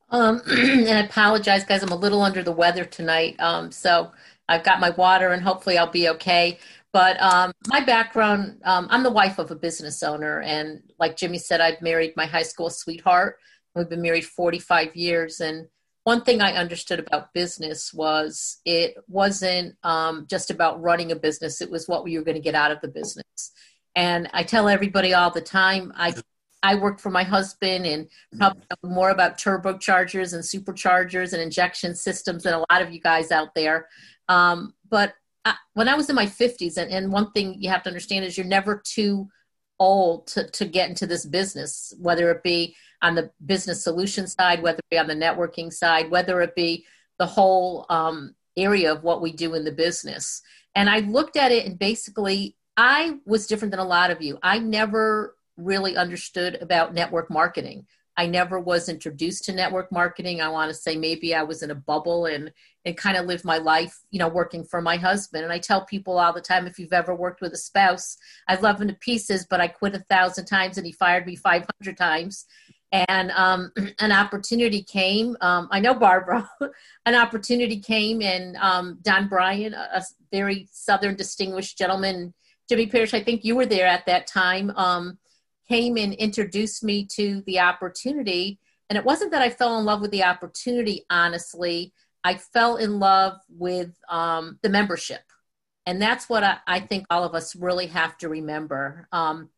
Um, 0.09 0.41
and 0.47 0.89
I 0.89 1.01
apologize, 1.01 1.63
guys. 1.63 1.83
I'm 1.83 1.89
a 1.89 1.95
little 1.95 2.21
under 2.21 2.43
the 2.43 2.51
weather 2.51 2.85
tonight. 2.85 3.35
Um, 3.39 3.71
so 3.71 4.11
I've 4.49 4.63
got 4.63 4.79
my 4.79 4.89
water 4.91 5.29
and 5.29 5.41
hopefully 5.41 5.77
I'll 5.77 5.89
be 5.89 6.09
okay. 6.09 6.59
But 6.93 7.21
um, 7.21 7.53
my 7.67 7.83
background, 7.83 8.59
um, 8.65 8.87
I'm 8.89 9.03
the 9.03 9.11
wife 9.11 9.39
of 9.39 9.49
a 9.49 9.55
business 9.55 10.03
owner. 10.03 10.41
And 10.41 10.81
like 10.99 11.15
Jimmy 11.15 11.37
said, 11.37 11.61
I've 11.61 11.81
married 11.81 12.13
my 12.17 12.25
high 12.25 12.43
school 12.43 12.69
sweetheart. 12.69 13.37
We've 13.75 13.89
been 13.89 14.01
married 14.01 14.25
45 14.25 14.93
years. 14.95 15.39
And 15.39 15.67
one 16.03 16.23
thing 16.23 16.41
I 16.41 16.53
understood 16.53 16.99
about 16.99 17.33
business 17.33 17.93
was 17.93 18.59
it 18.65 18.95
wasn't 19.07 19.75
um, 19.83 20.25
just 20.29 20.49
about 20.49 20.81
running 20.81 21.11
a 21.11 21.15
business, 21.15 21.61
it 21.61 21.69
was 21.69 21.87
what 21.87 22.07
you 22.09 22.19
were 22.19 22.25
going 22.25 22.35
to 22.35 22.41
get 22.41 22.55
out 22.55 22.71
of 22.71 22.81
the 22.81 22.87
business. 22.87 23.51
And 23.95 24.29
I 24.33 24.43
tell 24.43 24.67
everybody 24.67 25.13
all 25.13 25.31
the 25.31 25.41
time, 25.41 25.91
I 25.95 26.13
I 26.63 26.75
worked 26.75 27.01
for 27.01 27.09
my 27.09 27.23
husband 27.23 27.87
and 27.87 28.07
probably 28.37 28.61
more 28.83 29.09
about 29.09 29.39
turbochargers 29.39 30.33
and 30.33 30.43
superchargers 30.43 31.33
and 31.33 31.41
injection 31.41 31.95
systems 31.95 32.43
than 32.43 32.53
a 32.53 32.59
lot 32.71 32.83
of 32.83 32.91
you 32.91 32.99
guys 32.99 33.31
out 33.31 33.55
there. 33.55 33.87
Um, 34.29 34.73
but 34.87 35.15
I, 35.43 35.55
when 35.73 35.89
I 35.89 35.95
was 35.95 36.09
in 36.09 36.15
my 36.15 36.27
50s, 36.27 36.77
and, 36.77 36.91
and 36.91 37.11
one 37.11 37.31
thing 37.31 37.55
you 37.59 37.69
have 37.69 37.81
to 37.83 37.89
understand 37.89 38.25
is 38.25 38.37
you're 38.37 38.45
never 38.45 38.79
too 38.85 39.27
old 39.79 40.27
to, 40.27 40.47
to 40.51 40.65
get 40.65 40.89
into 40.89 41.07
this 41.07 41.25
business, 41.25 41.93
whether 41.99 42.29
it 42.29 42.43
be 42.43 42.75
on 43.01 43.15
the 43.15 43.31
business 43.45 43.83
solution 43.83 44.27
side, 44.27 44.61
whether 44.61 44.79
it 44.79 44.89
be 44.89 44.97
on 44.97 45.07
the 45.07 45.15
networking 45.15 45.71
side, 45.71 46.11
whether 46.11 46.41
it 46.41 46.55
be 46.55 46.85
the 47.19 47.25
whole 47.25 47.85
um, 47.89 48.35
area 48.57 48.91
of 48.91 49.03
what 49.03 49.21
we 49.21 49.31
do 49.31 49.53
in 49.53 49.63
the 49.63 49.71
business. 49.71 50.41
And 50.75 50.89
I 50.89 50.99
looked 50.99 51.37
at 51.37 51.51
it 51.51 51.65
and 51.65 51.77
basically, 51.77 52.55
I 52.77 53.17
was 53.25 53.47
different 53.47 53.71
than 53.71 53.79
a 53.79 53.85
lot 53.85 54.11
of 54.11 54.21
you. 54.21 54.39
I 54.41 54.59
never 54.59 55.35
really 55.57 55.97
understood 55.97 56.57
about 56.61 56.93
network 56.93 57.29
marketing. 57.29 57.85
I 58.17 58.27
never 58.27 58.59
was 58.59 58.89
introduced 58.89 59.45
to 59.45 59.53
network 59.53 59.91
marketing. 59.91 60.41
I 60.41 60.49
want 60.49 60.69
to 60.69 60.75
say 60.75 60.95
maybe 60.95 61.33
I 61.33 61.43
was 61.43 61.63
in 61.63 61.71
a 61.71 61.75
bubble 61.75 62.25
and 62.25 62.51
and 62.83 62.97
kind 62.97 63.15
of 63.15 63.25
lived 63.25 63.45
my 63.45 63.57
life, 63.57 63.99
you 64.09 64.19
know, 64.19 64.27
working 64.27 64.63
for 64.63 64.81
my 64.81 64.97
husband. 64.97 65.43
And 65.43 65.53
I 65.53 65.59
tell 65.59 65.85
people 65.85 66.17
all 66.17 66.33
the 66.33 66.41
time, 66.41 66.65
if 66.65 66.79
you've 66.79 66.93
ever 66.93 67.13
worked 67.13 67.41
with 67.41 67.53
a 67.53 67.57
spouse, 67.57 68.17
I 68.47 68.55
love 68.55 68.81
him 68.81 68.87
to 68.87 68.95
pieces, 68.95 69.45
but 69.47 69.61
I 69.61 69.67
quit 69.67 69.95
a 69.95 69.99
thousand 70.09 70.45
times 70.45 70.77
and 70.77 70.85
he 70.85 70.91
fired 70.91 71.27
me 71.27 71.35
500 71.35 71.95
times. 71.95 72.45
And 72.91 73.31
um, 73.31 73.71
an 73.99 74.11
opportunity 74.11 74.83
came. 74.83 75.37
Um, 75.41 75.67
I 75.71 75.79
know 75.79 75.93
Barbara. 75.93 76.49
an 77.05 77.15
opportunity 77.15 77.79
came, 77.79 78.21
and 78.21 78.55
um, 78.57 78.99
Don 79.01 79.27
Bryan, 79.27 79.73
a, 79.73 79.89
a, 79.95 80.03
very 80.31 80.67
Southern 80.71 81.15
distinguished 81.15 81.77
gentleman, 81.77 82.33
Jimmy 82.69 82.87
Parrish. 82.87 83.13
I 83.13 83.21
think 83.21 83.43
you 83.43 83.55
were 83.55 83.65
there 83.65 83.87
at 83.87 84.05
that 84.05 84.27
time. 84.27 84.71
Um, 84.77 85.17
came 85.71 85.97
and 85.97 86.13
introduced 86.13 86.83
me 86.83 87.05
to 87.05 87.41
the 87.45 87.59
opportunity. 87.59 88.59
And 88.89 88.97
it 88.97 89.05
wasn't 89.05 89.31
that 89.31 89.41
I 89.41 89.49
fell 89.49 89.79
in 89.79 89.85
love 89.85 90.01
with 90.01 90.11
the 90.11 90.23
opportunity, 90.23 91.05
honestly. 91.09 91.93
I 92.25 92.35
fell 92.35 92.75
in 92.75 92.99
love 92.99 93.39
with 93.49 93.97
um, 94.09 94.59
the 94.63 94.69
membership. 94.69 95.21
And 95.85 96.01
that's 96.01 96.27
what 96.27 96.43
I, 96.43 96.57
I, 96.67 96.81
think 96.81 97.05
all 97.09 97.23
of 97.23 97.33
us 97.33 97.55
really 97.55 97.87
have 97.87 98.17
to 98.17 98.27
remember. 98.27 99.07
Um, 99.13 99.49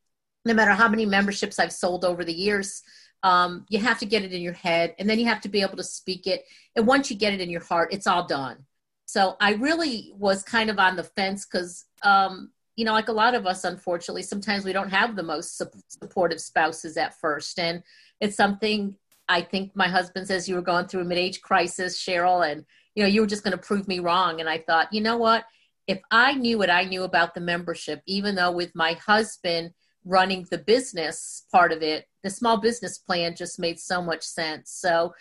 no 0.45 0.53
matter 0.53 0.71
how 0.71 0.87
many 0.87 1.05
memberships 1.05 1.57
I've 1.57 1.73
sold 1.73 2.05
over 2.05 2.23
the 2.23 2.33
years, 2.33 2.83
um, 3.23 3.65
you 3.69 3.79
have 3.79 3.99
to 3.99 4.05
get 4.05 4.23
it 4.23 4.33
in 4.33 4.41
your 4.41 4.53
head 4.53 4.95
and 4.99 5.09
then 5.09 5.17
you 5.17 5.25
have 5.25 5.41
to 5.41 5.49
be 5.49 5.61
able 5.61 5.77
to 5.77 5.83
speak 5.83 6.27
it. 6.27 6.45
And 6.75 6.85
once 6.85 7.09
you 7.09 7.17
get 7.17 7.33
it 7.33 7.41
in 7.41 7.49
your 7.49 7.63
heart, 7.63 7.93
it's 7.93 8.07
all 8.07 8.27
done. 8.27 8.65
So 9.05 9.35
I 9.39 9.53
really 9.53 10.13
was 10.17 10.43
kind 10.43 10.69
of 10.69 10.77
on 10.77 10.95
the 10.95 11.03
fence 11.03 11.45
because 11.45 11.85
um, 12.03 12.51
you 12.75 12.85
know, 12.85 12.93
like 12.93 13.07
a 13.07 13.13
lot 13.13 13.35
of 13.35 13.45
us, 13.45 13.63
unfortunately, 13.63 14.23
sometimes 14.23 14.65
we 14.65 14.73
don't 14.73 14.89
have 14.89 15.15
the 15.15 15.23
most 15.23 15.57
su- 15.57 15.69
supportive 15.87 16.41
spouses 16.41 16.97
at 16.97 17.19
first. 17.19 17.59
And 17.59 17.83
it's 18.19 18.35
something 18.35 18.95
I 19.29 19.41
think 19.41 19.75
my 19.75 19.87
husband 19.87 20.27
says 20.27 20.49
you 20.49 20.55
were 20.55 20.61
going 20.61 20.87
through 20.87 21.01
a 21.01 21.05
mid 21.05 21.17
age 21.17 21.41
crisis, 21.41 22.01
Cheryl, 22.01 22.49
and, 22.49 22.65
you 22.95 23.03
know, 23.03 23.09
you 23.09 23.21
were 23.21 23.27
just 23.27 23.43
going 23.43 23.55
to 23.55 23.63
prove 23.63 23.87
me 23.87 23.99
wrong. 23.99 24.39
And 24.39 24.49
I 24.49 24.57
thought, 24.57 24.91
you 24.91 25.01
know 25.01 25.17
what? 25.17 25.45
If 25.85 25.99
I 26.09 26.33
knew 26.33 26.57
what 26.57 26.69
I 26.69 26.83
knew 26.83 27.03
about 27.03 27.35
the 27.35 27.41
membership, 27.41 28.01
even 28.07 28.35
though 28.35 28.51
with 28.51 28.73
my 28.73 28.93
husband 28.93 29.71
running 30.05 30.45
the 30.50 30.57
business 30.57 31.43
part 31.51 31.72
of 31.72 31.81
it, 31.81 32.07
the 32.24 32.29
small 32.29 32.57
business 32.57 32.98
plan 32.98 33.36
just 33.36 33.60
made 33.60 33.79
so 33.79 34.01
much 34.01 34.24
sense. 34.24 34.72
So, 34.72 35.13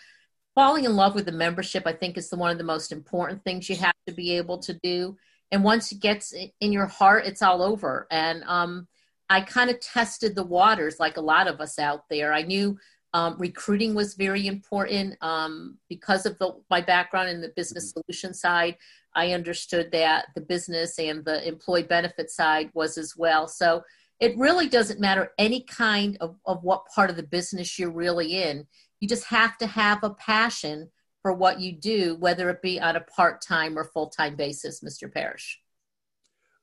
falling 0.55 0.85
in 0.85 0.95
love 0.95 1.15
with 1.15 1.25
the 1.25 1.31
membership, 1.31 1.83
I 1.85 1.93
think, 1.93 2.17
is 2.17 2.29
the 2.29 2.37
one 2.37 2.51
of 2.51 2.57
the 2.57 2.63
most 2.63 2.91
important 2.91 3.43
things 3.43 3.69
you 3.69 3.75
have 3.77 3.95
to 4.07 4.13
be 4.13 4.37
able 4.37 4.59
to 4.59 4.73
do. 4.83 5.17
And 5.51 5.63
once 5.63 5.91
it 5.91 5.99
gets 5.99 6.33
in 6.33 6.73
your 6.73 6.87
heart 6.87 7.25
it's 7.25 7.41
all 7.41 7.61
over. 7.61 8.07
And 8.09 8.43
um, 8.45 8.87
i 9.29 9.39
kind 9.41 9.69
of 9.69 9.79
tested 9.79 10.35
the 10.35 10.43
waters 10.43 10.99
like 10.99 11.17
a 11.17 11.21
lot 11.21 11.47
of 11.47 11.61
us 11.61 11.79
out 11.79 12.09
there. 12.09 12.33
I 12.33 12.41
knew 12.41 12.77
um, 13.13 13.35
recruiting 13.37 13.93
was 13.93 14.15
very 14.15 14.47
important 14.47 15.15
um, 15.21 15.77
because 15.87 16.25
of 16.25 16.37
the, 16.39 16.55
my 16.69 16.81
background 16.81 17.29
in 17.29 17.41
the 17.41 17.53
business 17.55 17.91
mm-hmm. 17.91 18.01
solution 18.01 18.33
side. 18.33 18.77
I 19.15 19.33
understood 19.33 19.91
that 19.91 20.25
the 20.33 20.41
business 20.41 20.97
and 20.97 21.23
the 21.23 21.47
employee 21.47 21.83
benefit 21.83 22.31
side 22.31 22.71
was 22.73 22.97
as 22.97 23.15
well. 23.15 23.47
So 23.47 23.83
it 24.19 24.37
really 24.37 24.69
doesn't 24.69 24.99
matter 24.99 25.31
any 25.37 25.61
kind 25.61 26.17
of, 26.21 26.35
of 26.45 26.63
what 26.63 26.85
part 26.93 27.09
of 27.09 27.15
the 27.15 27.23
business 27.23 27.77
you're 27.77 27.91
really 27.91 28.41
in 28.41 28.65
you 29.03 29.09
just 29.09 29.25
have 29.25 29.57
to 29.57 29.67
have 29.67 30.01
a 30.01 30.11
passion 30.11 30.89
for 31.21 31.33
what 31.33 31.59
you 31.59 31.73
do, 31.73 32.15
whether 32.21 32.49
it 32.49 32.61
be 32.61 32.79
on 32.79 32.95
a 32.95 33.01
part 33.01 33.41
time 33.41 33.77
or 33.77 33.83
full 33.83 34.07
time 34.07 34.37
basis, 34.37 34.81
Mr. 34.81 35.11
Parrish? 35.11 35.59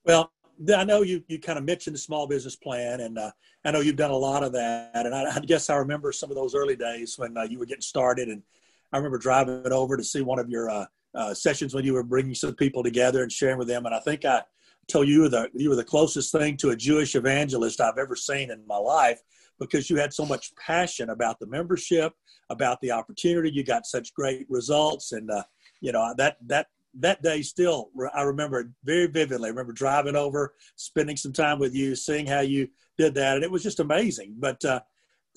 Well, 0.07 0.33
I 0.75 0.85
know 0.85 1.03
you, 1.03 1.23
you 1.29 1.39
kind 1.39 1.59
of 1.59 1.67
mentioned 1.67 1.95
the 1.95 2.01
small 2.01 2.27
business 2.27 2.57
plan, 2.57 3.01
and 3.01 3.19
uh, 3.19 3.31
I 3.63 3.73
know 3.73 3.81
you've 3.81 3.97
done 3.97 4.11
a 4.11 4.17
lot 4.17 4.43
of 4.43 4.53
that. 4.53 5.05
And 5.05 5.15
I, 5.15 5.37
I 5.37 5.41
guess 5.41 5.69
I 5.69 5.77
remember 5.77 6.13
some 6.13 6.31
of 6.31 6.35
those 6.35 6.55
early 6.55 6.77
days 6.77 7.19
when 7.19 7.37
uh, 7.37 7.43
you 7.43 7.59
were 7.59 7.67
getting 7.67 7.83
started. 7.83 8.29
And 8.29 8.43
I 8.91 8.97
remember 8.97 9.19
driving 9.19 9.71
over 9.71 9.99
to 9.99 10.05
see 10.05 10.23
one 10.23 10.39
of 10.39 10.49
your 10.49 10.71
uh, 10.71 10.87
uh 11.15 11.35
sessions 11.35 11.75
when 11.75 11.85
you 11.85 11.93
were 11.93 12.03
bringing 12.03 12.35
some 12.35 12.55
people 12.55 12.83
together 12.83 13.23
and 13.23 13.31
sharing 13.31 13.59
with 13.59 13.69
them. 13.69 13.85
And 13.85 13.95
I 13.95 14.01
think 14.01 14.25
I 14.25 14.45
told 14.89 15.09
you 15.09 15.29
the 15.29 15.49
you 15.55 15.71
were 15.71 15.77
the 15.77 15.85
closest 15.85 16.33
thing 16.33 16.57
to 16.59 16.71
a 16.71 16.77
Jewish 16.77 17.15
evangelist 17.15 17.81
I've 17.81 17.99
ever 17.99 18.17
seen 18.17 18.51
in 18.51 18.67
my 18.67 18.77
life 18.77 19.21
because 19.59 19.91
you 19.91 19.97
had 19.97 20.13
so 20.13 20.25
much 20.25 20.53
passion 20.57 21.11
about 21.11 21.39
the 21.39 21.47
membership, 21.47 22.13
about 22.49 22.81
the 22.81 22.91
opportunity. 22.91 23.51
You 23.51 23.63
got 23.63 23.87
such 23.87 24.15
great 24.15 24.47
results, 24.49 25.13
and 25.13 25.31
uh, 25.31 25.45
you 25.81 25.93
know 25.93 26.13
that 26.17 26.39
that 26.47 26.69
that 26.95 27.23
day 27.23 27.43
still 27.43 27.91
I 28.15 28.23
remember 28.23 28.73
very 28.85 29.07
vividly. 29.07 29.47
I 29.47 29.51
remember 29.51 29.73
driving 29.73 30.17
over, 30.17 30.55
spending 30.77 31.17
some 31.17 31.33
time 31.33 31.59
with 31.59 31.75
you, 31.75 31.95
seeing 31.95 32.27
how 32.27 32.41
you 32.41 32.69
did 32.99 33.15
that, 33.15 33.37
and 33.37 33.45
it 33.45 33.51
was 33.51 33.63
just 33.63 33.81
amazing. 33.81 34.35
But 34.39 34.65
uh, 34.65 34.81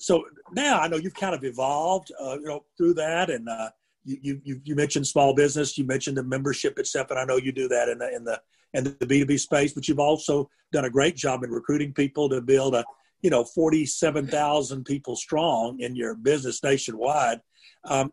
so 0.00 0.24
now 0.52 0.80
I 0.80 0.88
know 0.88 0.96
you've 0.96 1.14
kind 1.14 1.34
of 1.34 1.44
evolved, 1.44 2.10
uh, 2.20 2.38
you 2.38 2.46
know, 2.46 2.64
through 2.76 2.94
that, 2.94 3.30
and 3.30 3.48
uh, 3.48 3.70
you, 4.04 4.40
you 4.44 4.60
you 4.64 4.74
mentioned 4.74 5.06
small 5.06 5.34
business, 5.34 5.78
you 5.78 5.84
mentioned 5.84 6.16
the 6.16 6.24
membership 6.24 6.78
itself, 6.78 7.10
and 7.10 7.18
I 7.18 7.24
know 7.24 7.36
you 7.36 7.52
do 7.52 7.68
that 7.68 7.88
in 7.88 7.98
the 7.98 8.14
in 8.14 8.24
the 8.24 8.40
in 8.74 8.84
the 8.84 9.06
B 9.06 9.20
two 9.20 9.26
B 9.26 9.38
space. 9.38 9.72
But 9.72 9.88
you've 9.88 9.98
also 9.98 10.48
done 10.72 10.84
a 10.84 10.90
great 10.90 11.16
job 11.16 11.42
in 11.42 11.50
recruiting 11.50 11.92
people 11.94 12.28
to 12.28 12.40
build 12.40 12.74
a 12.74 12.84
you 13.22 13.30
know 13.30 13.44
47,000 13.44 14.84
people 14.84 15.16
strong 15.16 15.80
in 15.80 15.96
your 15.96 16.14
business 16.14 16.62
nationwide. 16.62 17.40
Um, 17.84 18.12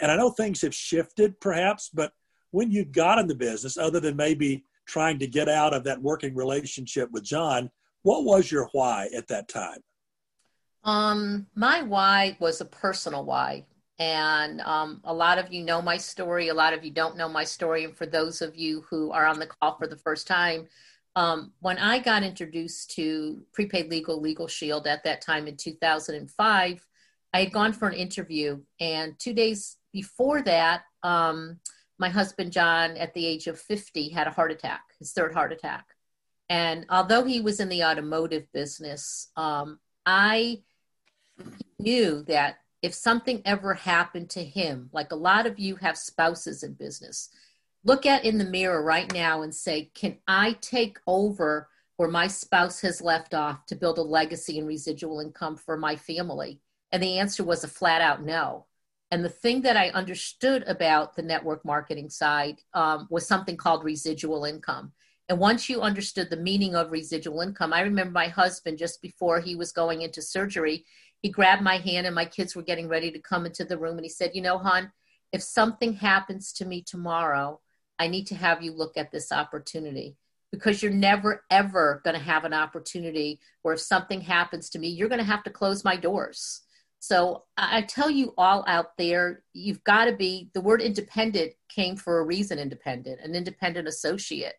and 0.00 0.10
I 0.10 0.16
know 0.16 0.30
things 0.30 0.62
have 0.62 0.74
shifted 0.74 1.40
perhaps, 1.40 1.90
but 1.92 2.12
when 2.50 2.70
you 2.70 2.84
got 2.84 3.18
in 3.18 3.26
the 3.26 3.34
business, 3.34 3.76
other 3.76 4.00
than 4.00 4.16
maybe 4.16 4.64
trying 4.86 5.18
to 5.18 5.26
get 5.26 5.48
out 5.48 5.74
of 5.74 5.84
that 5.84 6.00
working 6.00 6.34
relationship 6.34 7.10
with 7.12 7.22
John, 7.22 7.70
what 8.02 8.24
was 8.24 8.50
your 8.50 8.68
why 8.72 9.08
at 9.14 9.28
that 9.28 9.48
time? 9.48 9.80
Um, 10.84 11.46
my 11.54 11.82
why 11.82 12.36
was 12.40 12.60
a 12.60 12.64
personal 12.64 13.24
why. 13.24 13.66
And 13.98 14.60
um, 14.60 15.00
a 15.04 15.12
lot 15.12 15.38
of 15.38 15.52
you 15.52 15.64
know 15.64 15.82
my 15.82 15.96
story. 15.96 16.48
A 16.48 16.54
lot 16.54 16.72
of 16.72 16.84
you 16.84 16.90
don't 16.90 17.16
know 17.16 17.28
my 17.28 17.44
story. 17.44 17.84
And 17.84 17.96
for 17.96 18.06
those 18.06 18.42
of 18.42 18.56
you 18.56 18.84
who 18.88 19.10
are 19.10 19.26
on 19.26 19.38
the 19.38 19.46
call 19.46 19.76
for 19.76 19.88
the 19.88 19.96
first 19.96 20.26
time, 20.26 20.68
um, 21.16 21.52
when 21.60 21.78
I 21.78 21.98
got 21.98 22.22
introduced 22.22 22.92
to 22.92 23.42
prepaid 23.52 23.90
legal, 23.90 24.20
Legal 24.20 24.46
Shield 24.46 24.86
at 24.86 25.02
that 25.02 25.20
time 25.20 25.48
in 25.48 25.56
2005, 25.56 26.86
I 27.34 27.40
had 27.40 27.52
gone 27.52 27.72
for 27.72 27.88
an 27.88 27.94
interview. 27.94 28.60
And 28.78 29.18
two 29.18 29.32
days 29.32 29.76
before 29.92 30.42
that, 30.42 30.82
um, 31.02 31.58
my 31.98 32.08
husband, 32.08 32.52
John, 32.52 32.96
at 32.96 33.14
the 33.14 33.26
age 33.26 33.48
of 33.48 33.60
50, 33.60 34.10
had 34.10 34.28
a 34.28 34.30
heart 34.30 34.52
attack, 34.52 34.82
his 35.00 35.12
third 35.12 35.34
heart 35.34 35.52
attack. 35.52 35.86
And 36.48 36.86
although 36.88 37.24
he 37.24 37.40
was 37.40 37.58
in 37.60 37.68
the 37.68 37.84
automotive 37.84 38.46
business, 38.52 39.30
um, 39.36 39.80
I 40.06 40.62
knew 41.78 42.22
that 42.28 42.58
if 42.82 42.94
something 42.94 43.42
ever 43.44 43.74
happened 43.74 44.30
to 44.30 44.44
him, 44.44 44.88
like 44.92 45.12
a 45.12 45.16
lot 45.16 45.46
of 45.46 45.58
you 45.58 45.76
have 45.76 45.98
spouses 45.98 46.62
in 46.62 46.74
business, 46.74 47.30
look 47.84 48.06
at 48.06 48.24
in 48.24 48.38
the 48.38 48.44
mirror 48.44 48.82
right 48.82 49.12
now 49.12 49.42
and 49.42 49.54
say, 49.54 49.90
can 49.94 50.18
I 50.28 50.56
take 50.60 50.98
over 51.06 51.68
where 51.96 52.08
my 52.08 52.28
spouse 52.28 52.80
has 52.82 53.00
left 53.00 53.34
off 53.34 53.66
to 53.66 53.76
build 53.76 53.98
a 53.98 54.02
legacy 54.02 54.58
and 54.58 54.68
residual 54.68 55.20
income 55.20 55.56
for 55.56 55.76
my 55.76 55.96
family? 55.96 56.60
And 56.92 57.02
the 57.02 57.18
answer 57.18 57.44
was 57.44 57.64
a 57.64 57.68
flat 57.68 58.00
out 58.00 58.24
no. 58.24 58.66
And 59.10 59.24
the 59.24 59.30
thing 59.30 59.62
that 59.62 59.76
I 59.76 59.88
understood 59.90 60.64
about 60.66 61.16
the 61.16 61.22
network 61.22 61.64
marketing 61.64 62.10
side 62.10 62.60
um, 62.74 63.08
was 63.10 63.26
something 63.26 63.56
called 63.56 63.84
residual 63.84 64.44
income. 64.44 64.92
And 65.30 65.38
once 65.38 65.68
you 65.68 65.80
understood 65.80 66.30
the 66.30 66.36
meaning 66.36 66.74
of 66.74 66.90
residual 66.90 67.40
income, 67.40 67.72
I 67.72 67.80
remember 67.80 68.12
my 68.12 68.28
husband 68.28 68.78
just 68.78 69.02
before 69.02 69.40
he 69.40 69.56
was 69.56 69.72
going 69.72 70.02
into 70.02 70.22
surgery, 70.22 70.84
he 71.20 71.30
grabbed 71.30 71.62
my 71.62 71.78
hand 71.78 72.06
and 72.06 72.14
my 72.14 72.24
kids 72.24 72.54
were 72.54 72.62
getting 72.62 72.88
ready 72.88 73.10
to 73.10 73.18
come 73.18 73.46
into 73.46 73.64
the 73.64 73.78
room 73.78 73.96
and 73.96 74.04
he 74.04 74.08
said, 74.08 74.32
You 74.34 74.42
know, 74.42 74.58
hon, 74.58 74.92
if 75.32 75.42
something 75.42 75.94
happens 75.94 76.52
to 76.54 76.64
me 76.64 76.82
tomorrow, 76.82 77.60
I 77.98 78.08
need 78.08 78.26
to 78.28 78.36
have 78.36 78.62
you 78.62 78.72
look 78.72 78.96
at 78.96 79.10
this 79.10 79.32
opportunity 79.32 80.16
because 80.52 80.82
you're 80.82 80.92
never 80.92 81.44
ever 81.50 82.00
going 82.04 82.16
to 82.16 82.22
have 82.22 82.44
an 82.44 82.54
opportunity 82.54 83.40
where 83.62 83.74
if 83.74 83.80
something 83.80 84.20
happens 84.20 84.70
to 84.70 84.78
me, 84.78 84.88
you're 84.88 85.08
going 85.08 85.18
to 85.18 85.24
have 85.24 85.42
to 85.44 85.50
close 85.50 85.84
my 85.84 85.96
doors. 85.96 86.62
So 87.00 87.44
I 87.56 87.82
tell 87.82 88.10
you 88.10 88.34
all 88.36 88.64
out 88.66 88.96
there, 88.96 89.42
you've 89.52 89.84
got 89.84 90.06
to 90.06 90.16
be 90.16 90.50
the 90.54 90.60
word 90.60 90.80
independent 90.80 91.52
came 91.68 91.96
for 91.96 92.18
a 92.18 92.24
reason 92.24 92.58
independent, 92.58 93.20
an 93.20 93.34
independent 93.34 93.86
associate. 93.86 94.54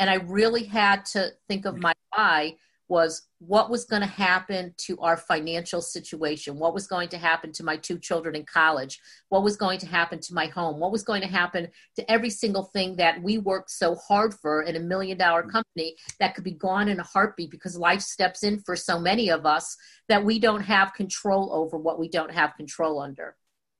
And 0.00 0.10
I 0.10 0.14
really 0.14 0.64
had 0.64 1.04
to 1.06 1.30
think 1.46 1.66
of 1.66 1.78
my 1.78 1.92
why 2.10 2.56
was 2.88 3.22
what 3.38 3.70
was 3.70 3.84
going 3.84 4.02
to 4.02 4.08
happen 4.08 4.74
to 4.76 4.98
our 5.00 5.16
financial 5.16 5.80
situation, 5.80 6.58
what 6.58 6.74
was 6.74 6.86
going 6.86 7.08
to 7.08 7.18
happen 7.18 7.52
to 7.52 7.64
my 7.64 7.76
two 7.76 7.98
children 7.98 8.34
in 8.34 8.44
college, 8.44 9.00
what 9.28 9.42
was 9.42 9.56
going 9.56 9.78
to 9.78 9.86
happen 9.86 10.20
to 10.20 10.34
my 10.34 10.46
home, 10.46 10.78
what 10.78 10.92
was 10.92 11.02
going 11.02 11.22
to 11.22 11.28
happen 11.28 11.68
to 11.96 12.10
every 12.10 12.30
single 12.30 12.64
thing 12.64 12.96
that 12.96 13.22
we 13.22 13.38
worked 13.38 13.70
so 13.70 13.94
hard 13.94 14.34
for 14.34 14.62
in 14.62 14.76
a 14.76 14.80
million 14.80 15.16
dollar 15.16 15.42
mm-hmm. 15.42 15.50
company 15.50 15.96
that 16.20 16.34
could 16.34 16.44
be 16.44 16.52
gone 16.52 16.88
in 16.88 17.00
a 17.00 17.04
heartbeat 17.04 17.50
because 17.50 17.76
life 17.76 18.00
steps 18.00 18.42
in 18.42 18.60
for 18.60 18.76
so 18.76 18.98
many 18.98 19.30
of 19.30 19.46
us 19.46 19.76
that 20.08 20.24
we 20.24 20.38
don't 20.38 20.62
have 20.62 20.94
control 20.94 21.52
over 21.52 21.78
what 21.78 21.98
we 21.98 22.08
don't 22.08 22.32
have 22.32 22.56
control 22.56 23.00
under. 23.00 23.36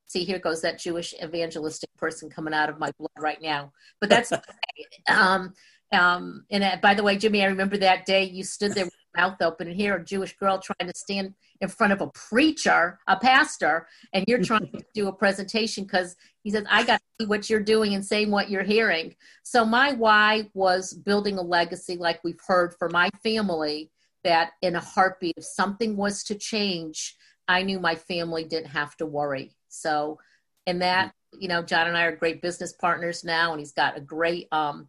See, 0.06 0.24
here 0.24 0.38
goes 0.38 0.62
that 0.62 0.78
Jewish 0.78 1.14
evangelistic 1.22 1.90
person 1.96 2.30
coming 2.30 2.54
out 2.54 2.68
of 2.68 2.78
my 2.78 2.92
blood 2.98 3.10
right 3.18 3.40
now. 3.42 3.72
But 4.00 4.10
that's 4.10 4.32
um, 5.08 5.54
um, 5.92 6.44
and 6.50 6.64
uh, 6.64 6.76
by 6.82 6.94
the 6.94 7.02
way, 7.02 7.16
Jimmy, 7.16 7.42
I 7.42 7.46
remember 7.46 7.76
that 7.78 8.06
day 8.06 8.24
you 8.24 8.42
stood 8.44 8.72
there 8.72 8.84
with 8.84 8.94
mouth 9.16 9.40
open 9.40 9.68
and 9.68 9.76
hear 9.76 9.96
a 9.96 10.04
Jewish 10.04 10.36
girl 10.36 10.58
trying 10.58 10.90
to 10.90 10.98
stand 10.98 11.34
in 11.60 11.68
front 11.68 11.92
of 11.92 12.00
a 12.00 12.08
preacher, 12.08 12.98
a 13.06 13.16
pastor, 13.16 13.86
and 14.12 14.24
you're 14.26 14.42
trying 14.42 14.70
to 14.72 14.84
do 14.94 15.08
a 15.08 15.12
presentation 15.12 15.84
because 15.84 16.16
he 16.42 16.50
says, 16.50 16.64
I 16.68 16.84
got 16.84 16.98
to 16.98 17.24
see 17.24 17.26
what 17.26 17.48
you're 17.48 17.60
doing 17.60 17.94
and 17.94 18.04
saying 18.04 18.30
what 18.30 18.50
you're 18.50 18.64
hearing. 18.64 19.14
So 19.44 19.64
my 19.64 19.92
why 19.92 20.50
was 20.52 20.92
building 20.92 21.38
a 21.38 21.42
legacy, 21.42 21.96
like 21.96 22.22
we've 22.24 22.40
heard 22.46 22.74
for 22.74 22.88
my 22.88 23.08
family, 23.22 23.90
that 24.24 24.52
in 24.62 24.74
a 24.74 24.80
heartbeat, 24.80 25.34
if 25.36 25.44
something 25.44 25.96
was 25.96 26.24
to 26.24 26.34
change, 26.34 27.14
I 27.46 27.62
knew 27.62 27.78
my 27.78 27.94
family 27.94 28.44
didn't 28.44 28.70
have 28.70 28.96
to 28.96 29.06
worry. 29.06 29.52
So, 29.68 30.18
and 30.66 30.80
that, 30.82 31.12
you 31.38 31.46
know, 31.46 31.62
John 31.62 31.88
and 31.88 31.96
I 31.96 32.04
are 32.04 32.16
great 32.16 32.40
business 32.40 32.72
partners 32.72 33.22
now, 33.22 33.52
and 33.52 33.60
he's 33.60 33.72
got 33.72 33.98
a 33.98 34.00
great 34.00 34.48
um, 34.50 34.88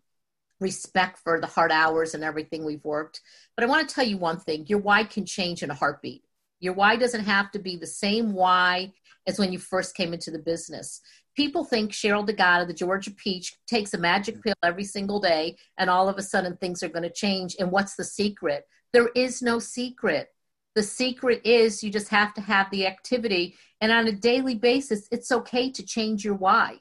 respect 0.59 1.19
for 1.19 1.39
the 1.39 1.47
hard 1.47 1.71
hours 1.71 2.13
and 2.13 2.23
everything 2.23 2.63
we've 2.63 2.83
worked. 2.83 3.21
But 3.55 3.63
I 3.63 3.67
want 3.67 3.87
to 3.87 3.93
tell 3.93 4.05
you 4.05 4.17
one 4.17 4.39
thing 4.39 4.65
your 4.67 4.79
why 4.79 5.03
can 5.03 5.25
change 5.25 5.63
in 5.63 5.71
a 5.71 5.75
heartbeat. 5.75 6.23
Your 6.59 6.73
why 6.73 6.95
doesn't 6.95 7.25
have 7.25 7.51
to 7.51 7.59
be 7.59 7.75
the 7.75 7.87
same 7.87 8.33
why 8.33 8.93
as 9.27 9.39
when 9.39 9.51
you 9.51 9.59
first 9.59 9.95
came 9.95 10.13
into 10.13 10.31
the 10.31 10.39
business. 10.39 11.01
People 11.35 11.65
think 11.65 11.91
Cheryl 11.91 12.25
D'Agata, 12.25 12.65
the 12.65 12.73
Georgia 12.73 13.11
Peach, 13.11 13.55
takes 13.67 13.93
a 13.93 13.97
magic 13.97 14.41
pill 14.41 14.55
every 14.63 14.85
single 14.85 15.19
day 15.19 15.57
and 15.77 15.89
all 15.89 16.07
of 16.07 16.17
a 16.17 16.21
sudden 16.21 16.55
things 16.55 16.81
are 16.81 16.89
going 16.89 17.03
to 17.03 17.09
change. 17.09 17.55
And 17.59 17.71
what's 17.71 17.95
the 17.95 18.03
secret? 18.03 18.65
There 18.93 19.09
is 19.09 19.41
no 19.41 19.59
secret. 19.59 20.29
The 20.75 20.83
secret 20.83 21.41
is 21.45 21.83
you 21.83 21.89
just 21.89 22.09
have 22.09 22.33
to 22.35 22.41
have 22.41 22.69
the 22.71 22.87
activity. 22.87 23.55
And 23.81 23.91
on 23.91 24.07
a 24.07 24.11
daily 24.13 24.55
basis, 24.55 25.07
it's 25.11 25.31
okay 25.31 25.71
to 25.71 25.85
change 25.85 26.23
your 26.23 26.35
why. 26.35 26.79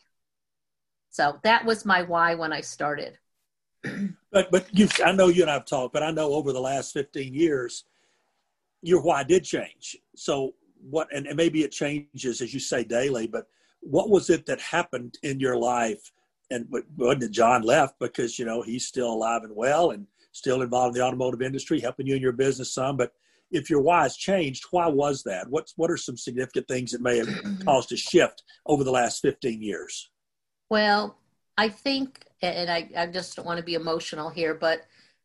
So 1.10 1.40
that 1.42 1.64
was 1.64 1.84
my 1.84 2.02
why 2.02 2.34
when 2.34 2.52
I 2.52 2.60
started. 2.60 3.18
But 4.30 4.50
but 4.50 4.66
you 4.72 4.88
I 5.04 5.12
know 5.12 5.28
you 5.28 5.42
and 5.42 5.50
I've 5.50 5.66
talked, 5.66 5.92
but 5.92 6.02
I 6.02 6.10
know 6.10 6.32
over 6.34 6.52
the 6.52 6.60
last 6.60 6.92
15 6.92 7.34
years, 7.34 7.84
your 8.82 9.02
why 9.02 9.22
did 9.22 9.44
change. 9.44 9.96
So 10.16 10.54
what 10.90 11.08
and, 11.14 11.26
and 11.26 11.36
maybe 11.36 11.62
it 11.62 11.72
changes 11.72 12.40
as 12.40 12.52
you 12.52 12.60
say 12.60 12.84
daily, 12.84 13.26
but 13.26 13.46
what 13.80 14.10
was 14.10 14.30
it 14.30 14.46
that 14.46 14.60
happened 14.60 15.18
in 15.22 15.40
your 15.40 15.56
life? 15.56 16.12
And 16.50 16.66
wasn't 16.96 17.24
it 17.24 17.30
John 17.30 17.62
left 17.62 17.98
because 17.98 18.38
you 18.38 18.44
know 18.44 18.62
he's 18.62 18.86
still 18.86 19.10
alive 19.12 19.42
and 19.42 19.54
well 19.54 19.90
and 19.90 20.06
still 20.32 20.62
involved 20.62 20.96
in 20.96 21.00
the 21.00 21.06
automotive 21.06 21.42
industry, 21.42 21.80
helping 21.80 22.06
you 22.06 22.16
in 22.16 22.22
your 22.22 22.32
business 22.32 22.74
some. 22.74 22.96
But 22.96 23.12
if 23.50 23.70
your 23.70 23.80
why 23.80 24.02
has 24.02 24.16
changed, 24.16 24.64
why 24.70 24.88
was 24.88 25.22
that? 25.22 25.48
What's 25.48 25.74
what 25.76 25.90
are 25.90 25.96
some 25.96 26.16
significant 26.16 26.68
things 26.68 26.90
that 26.92 27.00
may 27.00 27.18
have 27.18 27.28
caused 27.64 27.92
a 27.92 27.96
shift 27.96 28.42
over 28.66 28.84
the 28.84 28.90
last 28.90 29.22
15 29.22 29.62
years? 29.62 30.10
Well, 30.70 31.16
I 31.56 31.68
think, 31.68 32.24
and 32.44 32.70
I, 32.70 32.88
I 32.96 33.06
just 33.06 33.36
don't 33.36 33.46
want 33.46 33.58
to 33.58 33.64
be 33.64 33.74
emotional 33.74 34.30
here, 34.30 34.54
but 34.54 34.82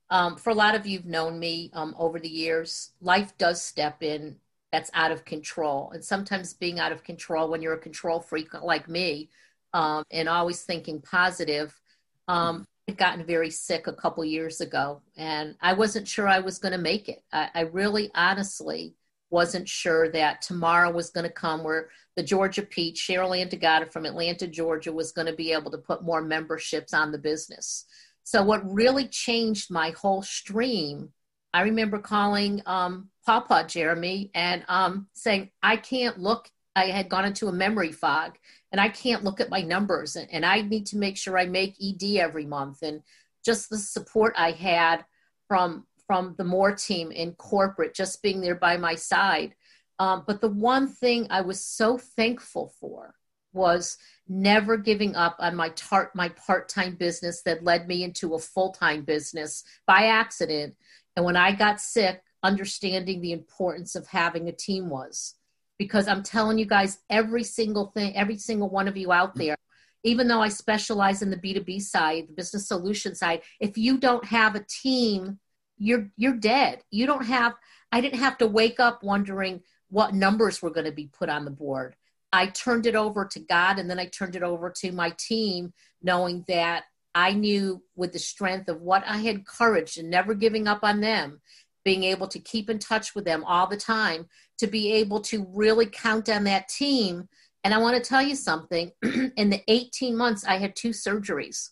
um, 0.09 0.35
for 0.37 0.49
a 0.49 0.55
lot 0.55 0.75
of 0.75 0.85
you 0.85 0.97
who've 0.97 1.05
known 1.05 1.39
me 1.39 1.69
um, 1.73 1.95
over 1.97 2.19
the 2.19 2.29
years, 2.29 2.91
life 3.01 3.37
does 3.37 3.61
step 3.61 4.01
in 4.01 4.37
that's 4.71 4.91
out 4.93 5.11
of 5.11 5.25
control. 5.25 5.91
And 5.93 6.03
sometimes 6.03 6.53
being 6.53 6.79
out 6.79 6.91
of 6.91 7.03
control 7.03 7.49
when 7.49 7.61
you're 7.61 7.73
a 7.73 7.79
control 7.79 8.19
freak 8.19 8.53
like 8.53 8.87
me 8.87 9.29
um, 9.73 10.03
and 10.11 10.29
always 10.29 10.61
thinking 10.61 11.01
positive, 11.01 11.79
um, 12.27 12.65
I'd 12.87 12.97
gotten 12.97 13.25
very 13.25 13.49
sick 13.49 13.87
a 13.87 13.93
couple 13.93 14.23
years 14.25 14.61
ago 14.61 15.01
and 15.15 15.55
I 15.61 15.73
wasn't 15.73 16.07
sure 16.07 16.27
I 16.27 16.39
was 16.39 16.57
going 16.57 16.71
to 16.71 16.79
make 16.79 17.09
it. 17.09 17.23
I, 17.31 17.49
I 17.53 17.61
really 17.61 18.09
honestly 18.15 18.95
wasn't 19.29 19.67
sure 19.67 20.09
that 20.11 20.41
tomorrow 20.41 20.91
was 20.91 21.09
going 21.09 21.25
to 21.25 21.33
come 21.33 21.63
where 21.63 21.89
the 22.15 22.23
Georgia 22.23 22.63
Peach, 22.63 23.07
Cheryl 23.07 23.39
Ann 23.39 23.47
D'Agata 23.47 23.85
from 23.85 24.05
Atlanta, 24.05 24.47
Georgia, 24.47 24.91
was 24.91 25.11
going 25.11 25.27
to 25.27 25.33
be 25.33 25.51
able 25.51 25.71
to 25.71 25.77
put 25.77 26.03
more 26.03 26.21
memberships 26.21 26.93
on 26.93 27.11
the 27.11 27.17
business. 27.17 27.85
So, 28.23 28.43
what 28.43 28.69
really 28.69 29.07
changed 29.07 29.71
my 29.71 29.91
whole 29.91 30.21
stream, 30.21 31.09
I 31.53 31.61
remember 31.61 31.99
calling 31.99 32.61
um, 32.65 33.09
Papa 33.25 33.65
Jeremy 33.67 34.31
and 34.35 34.63
um, 34.67 35.07
saying, 35.13 35.51
I 35.63 35.77
can't 35.77 36.19
look. 36.19 36.49
I 36.75 36.85
had 36.85 37.09
gone 37.09 37.25
into 37.25 37.47
a 37.47 37.53
memory 37.53 37.91
fog 37.91 38.37
and 38.71 38.79
I 38.79 38.89
can't 38.89 39.23
look 39.23 39.41
at 39.41 39.49
my 39.49 39.61
numbers 39.61 40.15
and, 40.15 40.29
and 40.31 40.45
I 40.45 40.61
need 40.61 40.85
to 40.87 40.97
make 40.97 41.17
sure 41.17 41.37
I 41.37 41.45
make 41.45 41.75
ED 41.81 42.17
every 42.17 42.45
month. 42.45 42.83
And 42.83 43.01
just 43.43 43.69
the 43.69 43.77
support 43.77 44.35
I 44.37 44.51
had 44.51 45.03
from 45.47 45.85
from 46.09 46.33
the 46.39 46.43
Moore 46.43 46.73
team 46.73 47.11
in 47.11 47.33
corporate, 47.33 47.93
just 47.93 48.23
being 48.23 48.41
there 48.41 48.55
by 48.55 48.77
my 48.77 48.95
side. 48.95 49.53
Um, 49.99 50.23
but 50.25 50.41
the 50.41 50.49
one 50.49 50.87
thing 50.87 51.27
I 51.29 51.41
was 51.41 51.63
so 51.63 51.99
thankful 51.99 52.73
for 52.79 53.13
was 53.53 53.95
never 54.27 54.75
giving 54.75 55.15
up 55.15 55.35
on 55.37 55.55
my 55.55 55.69
tar- 55.69 56.09
my 56.15 56.29
part-time 56.29 56.95
business 56.95 57.43
that 57.43 57.63
led 57.63 57.87
me 57.87 58.03
into 58.03 58.33
a 58.33 58.39
full-time 58.39 59.03
business 59.03 59.63
by 59.85 60.05
accident. 60.05 60.75
And 61.15 61.25
when 61.25 61.35
I 61.35 61.51
got 61.51 61.79
sick, 61.79 62.23
understanding 62.41 63.21
the 63.21 63.33
importance 63.33 63.93
of 63.93 64.07
having 64.07 64.49
a 64.49 64.51
team 64.51 64.89
was 64.89 65.35
because 65.77 66.07
I'm 66.07 66.23
telling 66.23 66.57
you 66.57 66.65
guys, 66.65 66.97
every 67.11 67.43
single 67.43 67.91
thing, 67.95 68.15
every 68.15 68.37
single 68.37 68.69
one 68.69 68.87
of 68.87 68.97
you 68.97 69.11
out 69.11 69.35
there, 69.35 69.57
even 70.03 70.27
though 70.27 70.41
I 70.41 70.49
specialize 70.49 71.21
in 71.21 71.29
the 71.29 71.37
B2B 71.37 71.83
side, 71.83 72.29
the 72.29 72.33
business 72.33 72.67
solution 72.67 73.13
side, 73.13 73.43
if 73.59 73.77
you 73.77 73.99
don't 73.99 74.25
have 74.25 74.55
a 74.55 74.65
team 74.67 75.37
you're 75.79 76.09
you're 76.17 76.35
dead. 76.35 76.83
You 76.91 77.07
don't 77.07 77.25
have 77.25 77.55
I 77.91 78.01
didn't 78.01 78.19
have 78.19 78.37
to 78.39 78.47
wake 78.47 78.79
up 78.79 79.01
wondering 79.01 79.61
what 79.89 80.13
numbers 80.13 80.61
were 80.61 80.69
going 80.69 80.85
to 80.85 80.91
be 80.91 81.07
put 81.07 81.29
on 81.29 81.45
the 81.45 81.51
board. 81.51 81.95
I 82.31 82.47
turned 82.47 82.85
it 82.85 82.95
over 82.95 83.25
to 83.25 83.39
God 83.39 83.79
and 83.79 83.89
then 83.89 83.97
I 83.97 84.05
turned 84.05 84.35
it 84.35 84.43
over 84.43 84.69
to 84.77 84.91
my 84.91 85.11
team 85.17 85.73
knowing 86.03 86.45
that 86.47 86.83
I 87.15 87.33
knew 87.33 87.81
with 87.95 88.13
the 88.13 88.19
strength 88.19 88.69
of 88.69 88.81
what 88.81 89.03
I 89.07 89.17
had 89.17 89.47
courage 89.47 89.97
and 89.97 90.09
never 90.09 90.35
giving 90.35 90.67
up 90.67 90.83
on 90.83 91.01
them, 91.01 91.41
being 91.83 92.03
able 92.03 92.27
to 92.27 92.39
keep 92.39 92.69
in 92.69 92.77
touch 92.77 93.15
with 93.15 93.25
them 93.25 93.43
all 93.45 93.65
the 93.65 93.77
time, 93.77 94.27
to 94.59 94.67
be 94.67 94.93
able 94.93 95.21
to 95.21 95.47
really 95.51 95.87
count 95.87 96.29
on 96.29 96.43
that 96.43 96.67
team. 96.67 97.27
And 97.63 97.73
I 97.73 97.79
want 97.79 97.95
to 97.97 98.07
tell 98.07 98.21
you 98.21 98.35
something 98.35 98.91
in 99.03 99.49
the 99.49 99.63
18 99.67 100.15
months, 100.15 100.45
I 100.45 100.57
had 100.57 100.75
two 100.75 100.89
surgeries. 100.89 101.69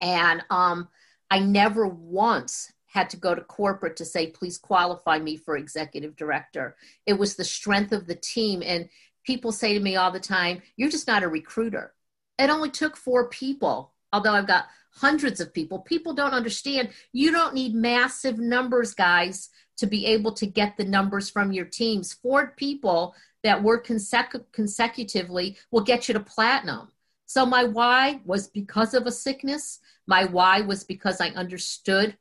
And 0.00 0.42
um, 0.50 0.88
I 1.30 1.38
never 1.38 1.86
once 1.86 2.72
had 2.98 3.10
to 3.10 3.16
go 3.16 3.34
to 3.34 3.40
corporate 3.42 3.96
to 3.96 4.04
say, 4.04 4.26
please 4.26 4.58
qualify 4.58 5.18
me 5.18 5.36
for 5.36 5.56
executive 5.56 6.16
director. 6.16 6.76
It 7.06 7.14
was 7.14 7.36
the 7.36 7.44
strength 7.44 7.92
of 7.92 8.06
the 8.06 8.16
team. 8.16 8.62
And 8.64 8.88
people 9.24 9.52
say 9.52 9.74
to 9.74 9.80
me 9.80 9.94
all 9.96 10.10
the 10.10 10.20
time, 10.20 10.62
you're 10.76 10.90
just 10.90 11.06
not 11.06 11.22
a 11.22 11.28
recruiter. 11.28 11.94
It 12.38 12.50
only 12.50 12.70
took 12.70 12.96
four 12.96 13.28
people, 13.28 13.92
although 14.12 14.32
I've 14.32 14.46
got 14.48 14.66
hundreds 14.92 15.40
of 15.40 15.54
people. 15.54 15.78
People 15.78 16.12
don't 16.12 16.32
understand. 16.32 16.90
You 17.12 17.30
don't 17.30 17.54
need 17.54 17.74
massive 17.74 18.38
numbers, 18.38 18.94
guys, 18.94 19.50
to 19.76 19.86
be 19.86 20.06
able 20.06 20.32
to 20.32 20.46
get 20.46 20.76
the 20.76 20.84
numbers 20.84 21.30
from 21.30 21.52
your 21.52 21.66
teams. 21.66 22.12
Four 22.12 22.54
people 22.56 23.14
that 23.44 23.62
work 23.62 23.86
consecu- 23.86 24.44
consecutively 24.52 25.56
will 25.70 25.82
get 25.82 26.08
you 26.08 26.14
to 26.14 26.20
platinum. 26.20 26.88
So 27.26 27.46
my 27.46 27.64
why 27.64 28.20
was 28.24 28.48
because 28.48 28.94
of 28.94 29.06
a 29.06 29.12
sickness. 29.12 29.78
My 30.06 30.24
why 30.24 30.62
was 30.62 30.82
because 30.82 31.20
I 31.20 31.28
understood 31.28 32.16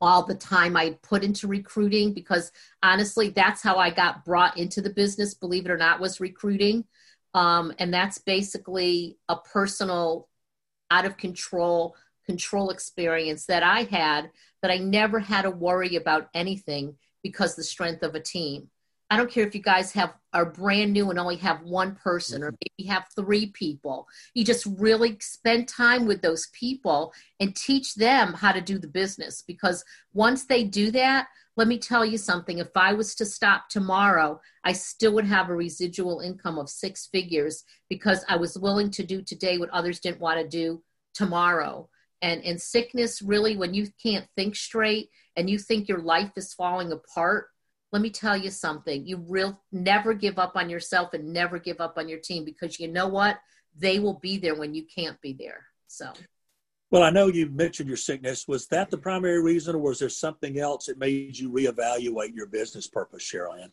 all 0.00 0.24
the 0.24 0.34
time 0.34 0.76
I 0.76 0.98
put 1.02 1.22
into 1.22 1.46
recruiting 1.46 2.14
because 2.14 2.52
honestly, 2.82 3.30
that's 3.30 3.62
how 3.62 3.76
I 3.76 3.90
got 3.90 4.24
brought 4.24 4.56
into 4.56 4.80
the 4.80 4.90
business, 4.90 5.34
believe 5.34 5.66
it 5.66 5.70
or 5.70 5.76
not, 5.76 6.00
was 6.00 6.20
recruiting. 6.20 6.84
Um, 7.34 7.72
and 7.78 7.92
that's 7.92 8.18
basically 8.18 9.18
a 9.28 9.36
personal, 9.36 10.28
out 10.90 11.04
of 11.04 11.16
control, 11.16 11.94
control 12.26 12.70
experience 12.70 13.46
that 13.46 13.62
I 13.62 13.82
had 13.82 14.30
that 14.62 14.70
I 14.70 14.78
never 14.78 15.18
had 15.18 15.42
to 15.42 15.50
worry 15.50 15.96
about 15.96 16.28
anything 16.34 16.96
because 17.22 17.54
the 17.54 17.62
strength 17.62 18.02
of 18.02 18.14
a 18.14 18.20
team. 18.20 18.68
I 19.10 19.16
don't 19.16 19.30
care 19.30 19.46
if 19.46 19.54
you 19.54 19.62
guys 19.62 19.92
have 19.92 20.14
are 20.32 20.46
brand 20.46 20.92
new 20.92 21.10
and 21.10 21.18
only 21.18 21.36
have 21.36 21.62
one 21.62 21.96
person 21.96 22.42
or 22.42 22.52
mm-hmm. 22.52 22.56
maybe 22.78 22.88
have 22.88 23.06
three 23.16 23.46
people. 23.46 24.06
You 24.34 24.44
just 24.44 24.66
really 24.78 25.16
spend 25.20 25.66
time 25.66 26.06
with 26.06 26.22
those 26.22 26.48
people 26.52 27.12
and 27.40 27.54
teach 27.54 27.96
them 27.96 28.32
how 28.32 28.52
to 28.52 28.60
do 28.60 28.78
the 28.78 28.86
business 28.86 29.42
because 29.42 29.84
once 30.12 30.44
they 30.44 30.62
do 30.62 30.92
that, 30.92 31.26
let 31.56 31.66
me 31.66 31.78
tell 31.78 32.04
you 32.04 32.16
something. 32.16 32.58
If 32.58 32.68
I 32.76 32.92
was 32.92 33.16
to 33.16 33.26
stop 33.26 33.68
tomorrow, 33.68 34.40
I 34.64 34.72
still 34.72 35.12
would 35.14 35.26
have 35.26 35.50
a 35.50 35.54
residual 35.54 36.20
income 36.20 36.58
of 36.58 36.70
six 36.70 37.08
figures 37.08 37.64
because 37.88 38.24
I 38.28 38.36
was 38.36 38.56
willing 38.56 38.90
to 38.92 39.02
do 39.02 39.20
today 39.20 39.58
what 39.58 39.70
others 39.70 39.98
didn't 39.98 40.20
want 40.20 40.40
to 40.40 40.48
do 40.48 40.82
tomorrow. 41.12 41.88
And 42.22 42.40
in 42.42 42.58
sickness, 42.58 43.20
really, 43.20 43.56
when 43.56 43.74
you 43.74 43.88
can't 44.00 44.26
think 44.36 44.54
straight 44.54 45.10
and 45.36 45.50
you 45.50 45.58
think 45.58 45.88
your 45.88 46.00
life 46.00 46.30
is 46.36 46.54
falling 46.54 46.92
apart, 46.92 47.48
let 47.92 48.02
me 48.02 48.10
tell 48.10 48.36
you 48.36 48.50
something. 48.50 49.06
You 49.06 49.24
real 49.28 49.60
never 49.72 50.14
give 50.14 50.38
up 50.38 50.52
on 50.56 50.70
yourself 50.70 51.14
and 51.14 51.32
never 51.32 51.58
give 51.58 51.80
up 51.80 51.98
on 51.98 52.08
your 52.08 52.20
team 52.20 52.44
because 52.44 52.78
you 52.78 52.88
know 52.88 53.08
what? 53.08 53.38
They 53.76 53.98
will 53.98 54.18
be 54.20 54.38
there 54.38 54.54
when 54.54 54.74
you 54.74 54.84
can't 54.84 55.20
be 55.20 55.32
there. 55.32 55.64
So 55.86 56.12
well, 56.90 57.04
I 57.04 57.10
know 57.10 57.28
you 57.28 57.48
mentioned 57.48 57.88
your 57.88 57.96
sickness. 57.96 58.48
Was 58.48 58.66
that 58.68 58.90
the 58.90 58.98
primary 58.98 59.40
reason, 59.40 59.76
or 59.76 59.78
was 59.78 60.00
there 60.00 60.08
something 60.08 60.58
else 60.58 60.86
that 60.86 60.98
made 60.98 61.38
you 61.38 61.50
reevaluate 61.50 62.34
your 62.34 62.46
business 62.46 62.88
purpose, 62.88 63.22
Cheryl 63.22 63.62
Ann? 63.62 63.70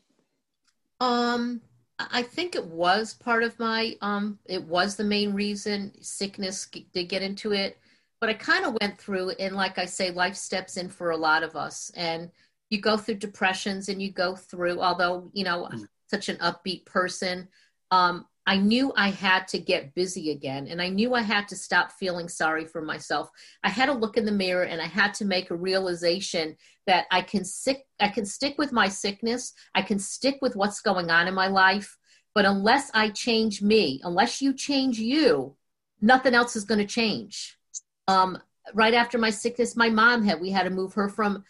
Um, 1.00 1.62
I 1.98 2.22
think 2.22 2.56
it 2.56 2.66
was 2.66 3.16
part 3.16 3.42
of 3.42 3.58
my. 3.58 3.96
Um, 4.02 4.38
it 4.46 4.64
was 4.64 4.96
the 4.96 5.04
main 5.04 5.34
reason. 5.34 5.92
Sickness 6.00 6.68
did 6.94 7.10
get 7.10 7.24
into 7.24 7.54
it, 7.54 7.80
but 8.20 8.30
I 8.30 8.34
kind 8.34 8.66
of 8.66 8.78
went 8.80 9.00
through, 9.00 9.32
and 9.32 9.56
like 9.56 9.80
I 9.80 9.86
say, 9.86 10.12
life 10.12 10.36
steps 10.36 10.78
in 10.78 10.88
for 10.88 11.10
a 11.10 11.18
lot 11.18 11.42
of 11.42 11.56
us, 11.56 11.92
and 11.96 12.30
you 12.70 12.82
go 12.82 12.98
through 12.98 13.16
depressions 13.16 13.90
and 13.90 14.02
you 14.02 14.12
go 14.12 14.36
through, 14.36 14.82
although, 14.82 15.30
you 15.34 15.44
know, 15.44 15.70
mm. 15.72 15.88
such 16.10 16.30
an 16.30 16.38
upbeat 16.38 16.86
person, 16.86 17.48
um, 17.92 18.26
I 18.48 18.56
knew 18.56 18.94
I 18.96 19.10
had 19.10 19.46
to 19.50 19.60
get 19.60 19.94
busy 19.94 20.32
again 20.32 20.68
and 20.68 20.82
I 20.82 20.88
knew 20.88 21.14
I 21.14 21.22
had 21.22 21.50
to 21.50 21.56
stop 21.56 21.92
feeling 21.92 22.30
sorry 22.30 22.64
for 22.66 22.82
myself. 22.82 23.30
I 23.62 23.70
had 23.70 23.88
to 23.88 23.94
look 23.94 24.16
in 24.16 24.24
the 24.24 24.32
mirror 24.32 24.64
and 24.64 24.82
I 24.82 24.86
had 24.86 25.14
to 25.16 25.26
make 25.26 25.52
a 25.52 25.56
realization 25.56 26.56
that 26.86 27.08
I 27.12 27.22
can 27.22 27.44
sick 27.44 27.86
I 28.00 28.08
can 28.08 28.26
stick 28.26 28.56
with 28.58 28.72
my 28.72 28.88
sickness, 28.88 29.54
I 29.76 29.82
can 29.82 30.00
stick 30.00 30.38
with 30.42 30.56
what's 30.56 30.80
going 30.80 31.12
on 31.12 31.28
in 31.28 31.34
my 31.34 31.48
life, 31.48 31.98
but 32.34 32.46
unless 32.46 32.90
I 32.94 33.10
change 33.10 33.62
me, 33.62 34.00
unless 34.06 34.42
you 34.42 34.54
change 34.54 34.98
you, 34.98 35.58
nothing 36.00 36.34
else 36.34 36.56
is 36.56 36.64
going 36.64 36.80
to 36.80 36.86
change. 36.86 37.58
Um, 38.08 38.38
right 38.74 38.94
after 38.94 39.18
my 39.18 39.30
sickness, 39.30 39.76
my 39.76 39.90
mom 39.90 40.24
had 40.24 40.40
we 40.40 40.52
had 40.52 40.64
to 40.64 40.70
move 40.70 40.94
her 40.94 41.10
from 41.10 41.44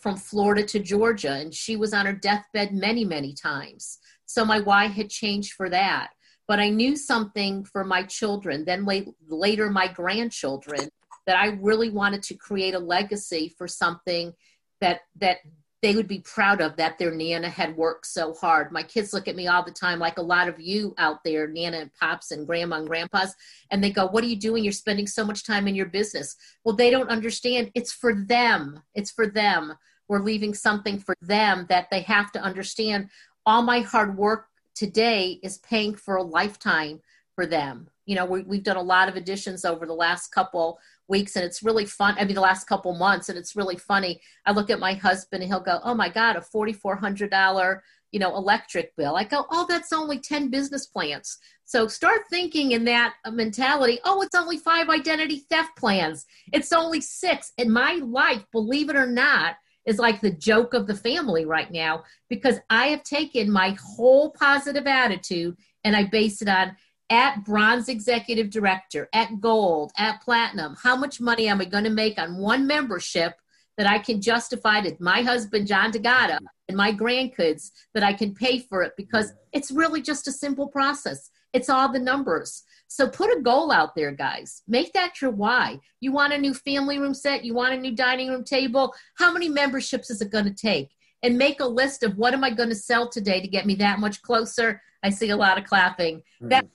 from 0.00 0.16
Florida 0.16 0.64
to 0.64 0.78
Georgia, 0.78 1.32
and 1.32 1.54
she 1.54 1.76
was 1.76 1.92
on 1.92 2.06
her 2.06 2.12
deathbed 2.12 2.72
many 2.72 3.04
many 3.04 3.32
times. 3.34 3.98
So 4.26 4.44
my 4.44 4.60
why 4.60 4.86
had 4.86 5.10
changed 5.10 5.52
for 5.52 5.70
that 5.70 6.10
but 6.48 6.60
I 6.60 6.68
knew 6.68 6.96
something 6.96 7.64
for 7.64 7.84
my 7.84 8.02
children, 8.04 8.64
then 8.64 8.84
late, 8.84 9.08
later 9.28 9.68
my 9.70 9.88
grandchildren, 9.88 10.88
that 11.26 11.36
I 11.36 11.58
really 11.60 11.90
wanted 11.90 12.22
to 12.24 12.34
create 12.34 12.74
a 12.74 12.78
legacy 12.78 13.52
for 13.58 13.66
something 13.66 14.32
that 14.80 15.00
that 15.16 15.38
they 15.82 15.94
would 15.94 16.08
be 16.08 16.20
proud 16.20 16.60
of 16.60 16.76
that 16.76 16.98
their 16.98 17.14
nana 17.14 17.48
had 17.48 17.76
worked 17.76 18.06
so 18.06 18.32
hard. 18.34 18.72
My 18.72 18.82
kids 18.82 19.12
look 19.12 19.28
at 19.28 19.36
me 19.36 19.46
all 19.46 19.62
the 19.62 19.70
time, 19.70 19.98
like 19.98 20.18
a 20.18 20.22
lot 20.22 20.48
of 20.48 20.58
you 20.58 20.94
out 20.98 21.22
there, 21.22 21.46
nana 21.46 21.78
and 21.78 21.94
pops 21.94 22.30
and 22.30 22.46
grandma 22.46 22.76
and 22.78 22.88
grandpas, 22.88 23.34
and 23.70 23.84
they 23.84 23.90
go, 23.90 24.06
"What 24.06 24.24
are 24.24 24.28
you 24.28 24.36
doing? 24.36 24.64
You're 24.64 24.72
spending 24.72 25.06
so 25.06 25.24
much 25.24 25.44
time 25.44 25.68
in 25.68 25.74
your 25.74 25.86
business." 25.86 26.36
Well, 26.64 26.74
they 26.74 26.90
don't 26.90 27.10
understand. 27.10 27.70
It's 27.74 27.92
for 27.92 28.14
them. 28.14 28.82
It's 28.94 29.10
for 29.10 29.26
them. 29.26 29.74
We're 30.08 30.22
leaving 30.22 30.54
something 30.54 30.98
for 30.98 31.14
them 31.20 31.66
that 31.68 31.90
they 31.90 32.00
have 32.02 32.32
to 32.32 32.40
understand. 32.40 33.10
All 33.44 33.62
my 33.62 33.80
hard 33.80 34.16
work 34.16 34.46
today 34.74 35.40
is 35.42 35.58
paying 35.58 35.94
for 35.94 36.16
a 36.16 36.22
lifetime 36.22 37.00
for 37.34 37.46
them. 37.46 37.88
You 38.06 38.14
know, 38.14 38.24
we, 38.24 38.56
have 38.56 38.64
done 38.64 38.76
a 38.76 38.82
lot 38.82 39.08
of 39.08 39.16
additions 39.16 39.64
over 39.64 39.84
the 39.84 39.92
last 39.92 40.28
couple 40.28 40.78
weeks, 41.08 41.36
and 41.36 41.44
it's 41.44 41.62
really 41.62 41.86
fun. 41.86 42.16
I 42.18 42.24
mean, 42.24 42.34
the 42.34 42.40
last 42.40 42.66
couple 42.66 42.94
months, 42.94 43.28
and 43.28 43.38
it's 43.38 43.56
really 43.56 43.76
funny. 43.76 44.20
I 44.44 44.52
look 44.52 44.70
at 44.70 44.80
my 44.80 44.94
husband, 44.94 45.42
and 45.42 45.50
he'll 45.50 45.60
go, 45.60 45.80
"Oh 45.82 45.94
my 45.94 46.08
God, 46.08 46.36
a 46.36 46.42
forty-four 46.42 46.96
hundred 46.96 47.30
dollar, 47.30 47.82
you 48.12 48.20
know, 48.20 48.36
electric 48.36 48.94
bill." 48.96 49.16
I 49.16 49.24
go, 49.24 49.46
"Oh, 49.50 49.66
that's 49.68 49.92
only 49.92 50.18
ten 50.18 50.48
business 50.48 50.86
plans." 50.86 51.38
So 51.64 51.88
start 51.88 52.22
thinking 52.30 52.72
in 52.72 52.84
that 52.84 53.14
uh, 53.24 53.30
mentality. 53.30 53.98
Oh, 54.04 54.22
it's 54.22 54.36
only 54.36 54.58
five 54.58 54.88
identity 54.88 55.44
theft 55.50 55.76
plans. 55.76 56.26
It's 56.52 56.72
only 56.72 57.00
six. 57.00 57.52
In 57.58 57.70
my 57.70 57.94
life, 57.94 58.44
believe 58.52 58.88
it 58.88 58.96
or 58.96 59.06
not, 59.06 59.56
is 59.86 59.98
like 59.98 60.20
the 60.20 60.30
joke 60.30 60.74
of 60.74 60.86
the 60.86 60.94
family 60.94 61.44
right 61.44 61.70
now 61.70 62.04
because 62.28 62.58
I 62.68 62.88
have 62.88 63.04
taken 63.04 63.50
my 63.50 63.76
whole 63.80 64.30
positive 64.30 64.86
attitude 64.86 65.56
and 65.84 65.94
I 65.96 66.04
base 66.04 66.42
it 66.42 66.48
on 66.48 66.76
at 67.10 67.44
bronze 67.44 67.88
executive 67.88 68.50
director, 68.50 69.08
at 69.12 69.40
gold, 69.40 69.92
at 69.96 70.20
platinum, 70.22 70.76
how 70.82 70.96
much 70.96 71.20
money 71.20 71.48
am 71.48 71.60
I 71.60 71.64
going 71.64 71.84
to 71.84 71.90
make 71.90 72.18
on 72.18 72.38
one 72.38 72.66
membership 72.66 73.34
that 73.76 73.86
I 73.86 73.98
can 73.98 74.20
justify 74.20 74.80
to 74.80 74.96
my 75.00 75.22
husband, 75.22 75.66
John 75.66 75.90
D'Agata, 75.90 76.38
and 76.68 76.76
my 76.76 76.92
grandkids 76.92 77.70
that 77.94 78.02
I 78.02 78.12
can 78.12 78.34
pay 78.34 78.58
for 78.58 78.82
it 78.82 78.92
because 78.96 79.32
it's 79.52 79.70
really 79.70 80.00
just 80.00 80.26
a 80.26 80.32
simple 80.32 80.66
process. 80.66 81.30
It's 81.52 81.68
all 81.68 81.92
the 81.92 81.98
numbers. 81.98 82.64
So 82.88 83.08
put 83.08 83.36
a 83.36 83.40
goal 83.40 83.70
out 83.70 83.94
there, 83.94 84.12
guys. 84.12 84.62
Make 84.66 84.92
that 84.94 85.20
your 85.20 85.30
why. 85.30 85.80
You 86.00 86.12
want 86.12 86.32
a 86.32 86.38
new 86.38 86.54
family 86.54 86.98
room 86.98 87.14
set? 87.14 87.44
You 87.44 87.54
want 87.54 87.74
a 87.74 87.78
new 87.78 87.94
dining 87.94 88.28
room 88.30 88.44
table? 88.44 88.94
How 89.18 89.32
many 89.32 89.48
memberships 89.48 90.10
is 90.10 90.20
it 90.20 90.30
going 90.30 90.44
to 90.44 90.54
take? 90.54 90.90
And 91.22 91.38
make 91.38 91.60
a 91.60 91.66
list 91.66 92.02
of 92.02 92.16
what 92.16 92.34
am 92.34 92.44
I 92.44 92.50
going 92.50 92.68
to 92.68 92.74
sell 92.74 93.08
today 93.08 93.40
to 93.40 93.48
get 93.48 93.66
me 93.66 93.74
that 93.76 93.98
much 93.98 94.22
closer. 94.22 94.80
I 95.02 95.10
see 95.10 95.30
a 95.30 95.36
lot 95.36 95.58
of 95.58 95.64
clapping. 95.64 96.18
Mm-hmm. 96.18 96.48
That 96.48 96.66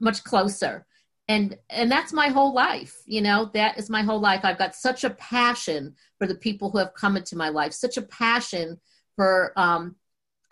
much 0.00 0.24
closer. 0.24 0.86
And 1.28 1.58
and 1.68 1.90
that's 1.90 2.12
my 2.12 2.28
whole 2.28 2.54
life. 2.54 2.96
You 3.04 3.20
know, 3.20 3.50
that 3.52 3.78
is 3.78 3.90
my 3.90 4.02
whole 4.02 4.20
life. 4.20 4.40
I've 4.44 4.58
got 4.58 4.74
such 4.74 5.04
a 5.04 5.10
passion 5.10 5.94
for 6.18 6.26
the 6.26 6.34
people 6.34 6.70
who 6.70 6.78
have 6.78 6.94
come 6.94 7.16
into 7.16 7.36
my 7.36 7.50
life, 7.50 7.72
such 7.72 7.98
a 7.98 8.02
passion 8.02 8.80
for 9.16 9.52
um, 9.56 9.96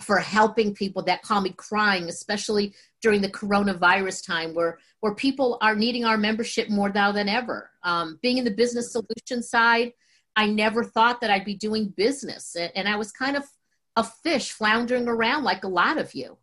for 0.03 0.19
helping 0.19 0.75
people 0.75 1.03
that 1.03 1.23
call 1.23 1.41
me 1.41 1.51
crying, 1.57 2.09
especially 2.09 2.75
during 3.03 3.23
the 3.23 3.31
coronavirus 3.31 4.27
time 4.27 4.55
where, 4.55 4.79
where 5.01 5.15
people 5.15 5.59
are 5.63 5.75
needing 5.75 6.05
our 6.05 6.19
membership 6.19 6.69
more 6.69 6.91
now 6.91 7.13
than 7.13 7.29
ever. 7.29 7.71
Um, 7.83 8.19
being 8.23 8.39
in 8.39 8.45
the 8.45 8.51
business 8.51 8.93
solution 8.93 9.43
side, 9.43 9.93
I 10.35 10.47
never 10.49 10.85
thought 10.85 11.21
that 11.23 11.31
I'd 11.31 11.47
be 11.47 11.55
doing 11.55 11.95
business. 11.97 12.57
And 12.57 12.87
I 12.89 12.97
was 12.97 13.11
kind 13.11 13.37
of 13.37 13.45
a 13.97 14.05
fish 14.05 14.53
floundering 14.53 15.09
around 15.09 15.45
like 15.45 15.65
a 15.65 15.69
lot 15.69 15.97
of 15.97 16.15
you. 16.15 16.37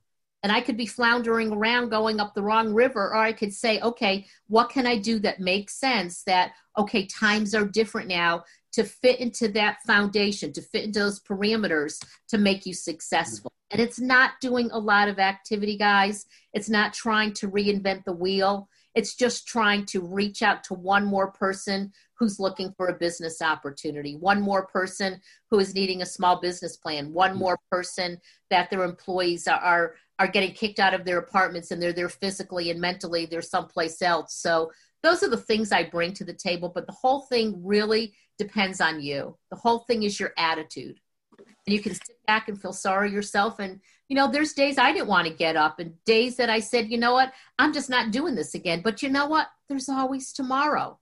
And 0.44 0.52
I 0.52 0.60
could 0.60 0.76
be 0.76 0.86
floundering 0.86 1.54
around 1.54 1.90
going 1.90 2.20
up 2.20 2.34
the 2.34 2.44
wrong 2.44 2.74
river, 2.74 3.00
or 3.00 3.16
I 3.16 3.32
could 3.32 3.54
say, 3.54 3.80
okay, 3.80 4.28
what 4.48 4.70
can 4.70 4.86
I 4.86 4.98
do 4.98 5.18
that 5.20 5.40
makes 5.40 5.80
sense? 5.80 6.24
That, 6.24 6.52
okay, 6.78 7.06
times 7.06 7.56
are 7.56 7.66
different 7.66 8.10
now 8.10 8.44
to 8.74 8.84
fit 8.84 9.20
into 9.20 9.48
that 9.50 9.78
foundation, 9.88 10.52
to 10.54 10.62
fit 10.62 10.84
into 10.84 11.00
those 11.00 11.22
parameters 11.22 12.04
to 12.28 12.38
make 12.38 12.66
you 12.66 12.74
successful. 12.74 13.50
Mm-hmm. 13.50 13.80
And 13.80 13.88
it's 13.88 14.00
not 14.00 14.32
doing 14.42 14.70
a 14.72 14.78
lot 14.78 15.08
of 15.08 15.18
activity, 15.18 15.78
guys. 15.78 16.26
It's 16.54 16.70
not 16.70 16.94
trying 16.94 17.34
to 17.36 17.50
reinvent 17.50 18.04
the 18.04 18.14
wheel. 18.14 18.68
It's 18.96 19.16
just 19.16 19.48
trying 19.48 19.86
to 19.88 20.02
reach 20.02 20.44
out 20.44 20.64
to 20.66 20.74
one 20.76 21.06
more 21.06 21.32
person 21.32 21.92
who's 22.16 22.40
looking 22.40 22.74
for 22.78 22.88
a 22.88 22.98
business 22.98 23.42
opportunity, 23.42 24.16
one 24.16 24.42
more 24.42 24.68
person 24.68 25.20
who 25.50 25.60
is 25.60 25.74
needing 25.74 26.02
a 26.02 26.06
small 26.06 26.40
business 26.40 26.78
plan, 26.78 27.12
one 27.12 27.32
mm-hmm. 27.32 27.40
more 27.40 27.60
person 27.72 28.20
that 28.50 28.70
their 28.70 28.84
employees 28.84 29.48
are, 29.48 29.60
are, 29.60 29.96
are 30.20 30.28
getting 30.28 30.52
kicked 30.54 30.80
out 30.80 30.94
of 30.94 31.06
their 31.06 31.18
apartments 31.18 31.72
and 31.72 31.82
they're 31.82 31.94
there 31.94 32.10
physically 32.10 32.70
and 32.72 32.80
mentally, 32.80 33.26
they're 33.26 33.42
someplace 33.42 34.02
else. 34.02 34.36
So 34.36 34.72
those 35.02 35.24
are 35.24 35.30
the 35.30 35.38
things 35.38 35.72
I 35.72 35.84
bring 35.84 36.14
to 36.14 36.24
the 36.24 36.34
table. 36.34 36.72
But 36.74 36.88
the 36.88 36.94
whole 36.94 37.22
thing 37.22 37.62
really 37.64 38.14
depends 38.38 38.80
on 38.80 39.02
you. 39.02 39.38
The 39.50 39.58
whole 39.58 39.80
thing 39.80 40.04
is 40.04 40.20
your 40.20 40.34
attitude. 40.38 41.00
And 41.40 41.74
you 41.74 41.82
can 41.82 41.94
sit 41.94 42.18
back 42.28 42.48
and 42.48 42.62
feel 42.62 42.74
sorry 42.74 43.12
yourself. 43.12 43.60
And, 43.60 43.80
you 44.08 44.16
know, 44.16 44.30
there's 44.30 44.54
days 44.54 44.78
I 44.78 44.92
didn't 44.92 45.08
want 45.08 45.28
to 45.28 45.34
get 45.34 45.56
up 45.56 45.80
and 45.80 45.94
days 46.06 46.36
that 46.38 46.50
I 46.50 46.60
said, 46.60 46.92
you 46.92 46.98
know 46.98 47.14
what, 47.14 47.34
I'm 47.58 47.74
just 47.74 47.90
not 47.90 48.12
doing 48.12 48.36
this 48.36 48.54
again. 48.54 48.82
But 48.82 49.02
you 49.02 49.10
know 49.10 49.28
what? 49.28 49.48
There's 49.70 49.90
always 49.90 50.34
tomorrow. 50.34 51.00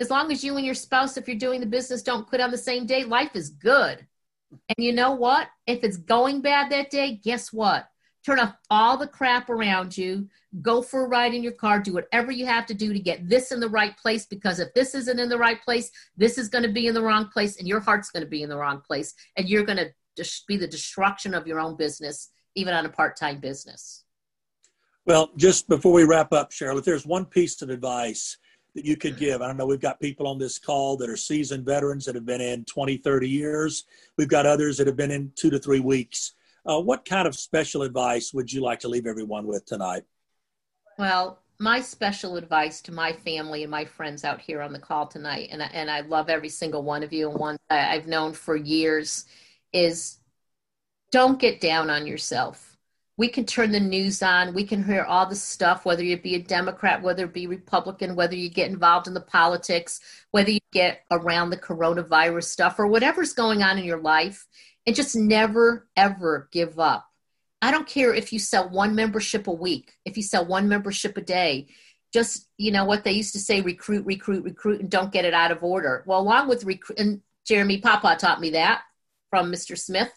As 0.00 0.10
long 0.10 0.32
as 0.32 0.42
you 0.42 0.56
and 0.56 0.66
your 0.66 0.74
spouse, 0.74 1.16
if 1.16 1.28
you're 1.28 1.36
doing 1.36 1.60
the 1.60 1.66
business, 1.66 2.02
don't 2.02 2.26
quit 2.26 2.40
on 2.40 2.50
the 2.50 2.58
same 2.58 2.86
day, 2.86 3.04
life 3.04 3.36
is 3.36 3.50
good. 3.50 4.06
And 4.50 4.84
you 4.84 4.92
know 4.92 5.12
what? 5.12 5.48
If 5.66 5.84
it's 5.84 5.96
going 5.96 6.42
bad 6.42 6.70
that 6.70 6.90
day, 6.90 7.20
guess 7.22 7.52
what? 7.52 7.86
Turn 8.24 8.38
off 8.38 8.54
all 8.70 8.96
the 8.96 9.06
crap 9.06 9.50
around 9.50 9.96
you, 9.96 10.28
go 10.60 10.82
for 10.82 11.04
a 11.04 11.08
ride 11.08 11.34
in 11.34 11.42
your 11.42 11.52
car, 11.52 11.80
do 11.80 11.94
whatever 11.94 12.30
you 12.30 12.46
have 12.46 12.66
to 12.66 12.74
do 12.74 12.92
to 12.92 12.98
get 12.98 13.28
this 13.28 13.52
in 13.52 13.60
the 13.60 13.68
right 13.68 13.96
place 13.96 14.26
because 14.26 14.60
if 14.60 14.72
this 14.74 14.94
isn't 14.94 15.18
in 15.18 15.28
the 15.28 15.38
right 15.38 15.60
place, 15.62 15.90
this 16.16 16.38
is 16.38 16.48
going 16.48 16.62
to 16.64 16.72
be 16.72 16.86
in 16.86 16.94
the 16.94 17.02
wrong 17.02 17.28
place 17.28 17.58
and 17.58 17.66
your 17.66 17.80
heart's 17.80 18.10
going 18.10 18.22
to 18.22 18.28
be 18.28 18.42
in 18.42 18.48
the 18.48 18.56
wrong 18.56 18.80
place 18.80 19.14
and 19.36 19.48
you're 19.48 19.64
going 19.64 19.78
to 19.78 20.24
be 20.46 20.56
the 20.56 20.66
destruction 20.66 21.34
of 21.34 21.46
your 21.46 21.58
own 21.58 21.76
business, 21.76 22.30
even 22.54 22.74
on 22.74 22.86
a 22.86 22.90
part 22.90 23.16
time 23.16 23.40
business. 23.40 24.04
Well, 25.04 25.30
just 25.36 25.68
before 25.68 25.92
we 25.92 26.04
wrap 26.04 26.32
up, 26.32 26.52
Cheryl, 26.52 26.78
if 26.78 26.84
there's 26.84 27.06
one 27.06 27.24
piece 27.24 27.60
of 27.60 27.70
advice 27.70 28.36
that 28.76 28.84
you 28.84 28.96
could 28.96 29.18
give, 29.18 29.42
I 29.42 29.48
don't 29.48 29.56
know, 29.56 29.66
we've 29.66 29.80
got 29.80 29.98
people 29.98 30.28
on 30.28 30.38
this 30.38 30.58
call 30.58 30.96
that 30.98 31.10
are 31.10 31.16
seasoned 31.16 31.64
veterans 31.64 32.04
that 32.04 32.14
have 32.14 32.24
been 32.24 32.40
in 32.40 32.64
20, 32.66 32.98
30 32.98 33.28
years. 33.28 33.84
We've 34.16 34.28
got 34.28 34.46
others 34.46 34.76
that 34.78 34.86
have 34.86 34.96
been 34.96 35.10
in 35.10 35.32
two 35.34 35.50
to 35.50 35.58
three 35.58 35.80
weeks 35.80 36.34
uh, 36.64 36.80
what 36.80 37.04
kind 37.04 37.26
of 37.26 37.34
special 37.34 37.82
advice 37.82 38.32
would 38.32 38.52
you 38.52 38.62
like 38.62 38.80
to 38.80 38.88
leave 38.88 39.06
everyone 39.06 39.46
with 39.46 39.64
tonight? 39.66 40.04
Well, 40.98 41.40
my 41.58 41.80
special 41.80 42.36
advice 42.36 42.80
to 42.82 42.92
my 42.92 43.12
family 43.12 43.62
and 43.62 43.70
my 43.70 43.84
friends 43.84 44.24
out 44.24 44.40
here 44.40 44.60
on 44.60 44.72
the 44.72 44.78
call 44.78 45.06
tonight, 45.06 45.48
and 45.52 45.62
I, 45.62 45.66
and 45.66 45.90
I 45.90 46.00
love 46.00 46.28
every 46.28 46.48
single 46.48 46.82
one 46.82 47.02
of 47.02 47.12
you 47.12 47.30
and 47.30 47.38
one 47.38 47.56
I've 47.70 48.06
known 48.06 48.32
for 48.32 48.56
years, 48.56 49.26
is 49.72 50.18
don't 51.12 51.38
get 51.38 51.60
down 51.60 51.90
on 51.90 52.06
yourself. 52.06 52.71
We 53.22 53.28
can 53.28 53.46
turn 53.46 53.70
the 53.70 53.78
news 53.78 54.20
on. 54.20 54.52
We 54.52 54.64
can 54.64 54.82
hear 54.82 55.04
all 55.04 55.26
the 55.26 55.36
stuff, 55.36 55.84
whether 55.84 56.02
you 56.02 56.16
be 56.16 56.34
a 56.34 56.42
Democrat, 56.42 57.02
whether 57.02 57.26
it 57.26 57.32
be 57.32 57.46
Republican, 57.46 58.16
whether 58.16 58.34
you 58.34 58.50
get 58.50 58.68
involved 58.68 59.06
in 59.06 59.14
the 59.14 59.20
politics, 59.20 60.00
whether 60.32 60.50
you 60.50 60.58
get 60.72 61.04
around 61.08 61.50
the 61.50 61.56
coronavirus 61.56 62.42
stuff 62.42 62.80
or 62.80 62.88
whatever's 62.88 63.32
going 63.32 63.62
on 63.62 63.78
in 63.78 63.84
your 63.84 64.00
life 64.00 64.48
and 64.88 64.96
just 64.96 65.14
never 65.14 65.86
ever 65.96 66.48
give 66.50 66.80
up. 66.80 67.08
I 67.62 67.70
don't 67.70 67.86
care 67.86 68.12
if 68.12 68.32
you 68.32 68.40
sell 68.40 68.68
one 68.68 68.96
membership 68.96 69.46
a 69.46 69.52
week, 69.52 69.92
if 70.04 70.16
you 70.16 70.24
sell 70.24 70.44
one 70.44 70.68
membership 70.68 71.16
a 71.16 71.22
day, 71.22 71.68
just 72.12 72.48
you 72.58 72.72
know 72.72 72.84
what 72.84 73.04
they 73.04 73.12
used 73.12 73.34
to 73.34 73.38
say 73.38 73.60
recruit 73.60 74.04
recruit 74.04 74.42
recruit 74.42 74.80
and 74.80 74.90
don't 74.90 75.12
get 75.12 75.24
it 75.24 75.32
out 75.32 75.52
of 75.52 75.62
order. 75.62 76.02
Well, 76.08 76.18
along 76.18 76.48
with 76.48 76.64
recruit 76.64 76.98
and 76.98 77.20
Jeremy 77.46 77.78
Papa 77.78 78.16
taught 78.18 78.40
me 78.40 78.50
that 78.50 78.82
from 79.30 79.52
Mr. 79.52 79.78
Smith, 79.78 80.10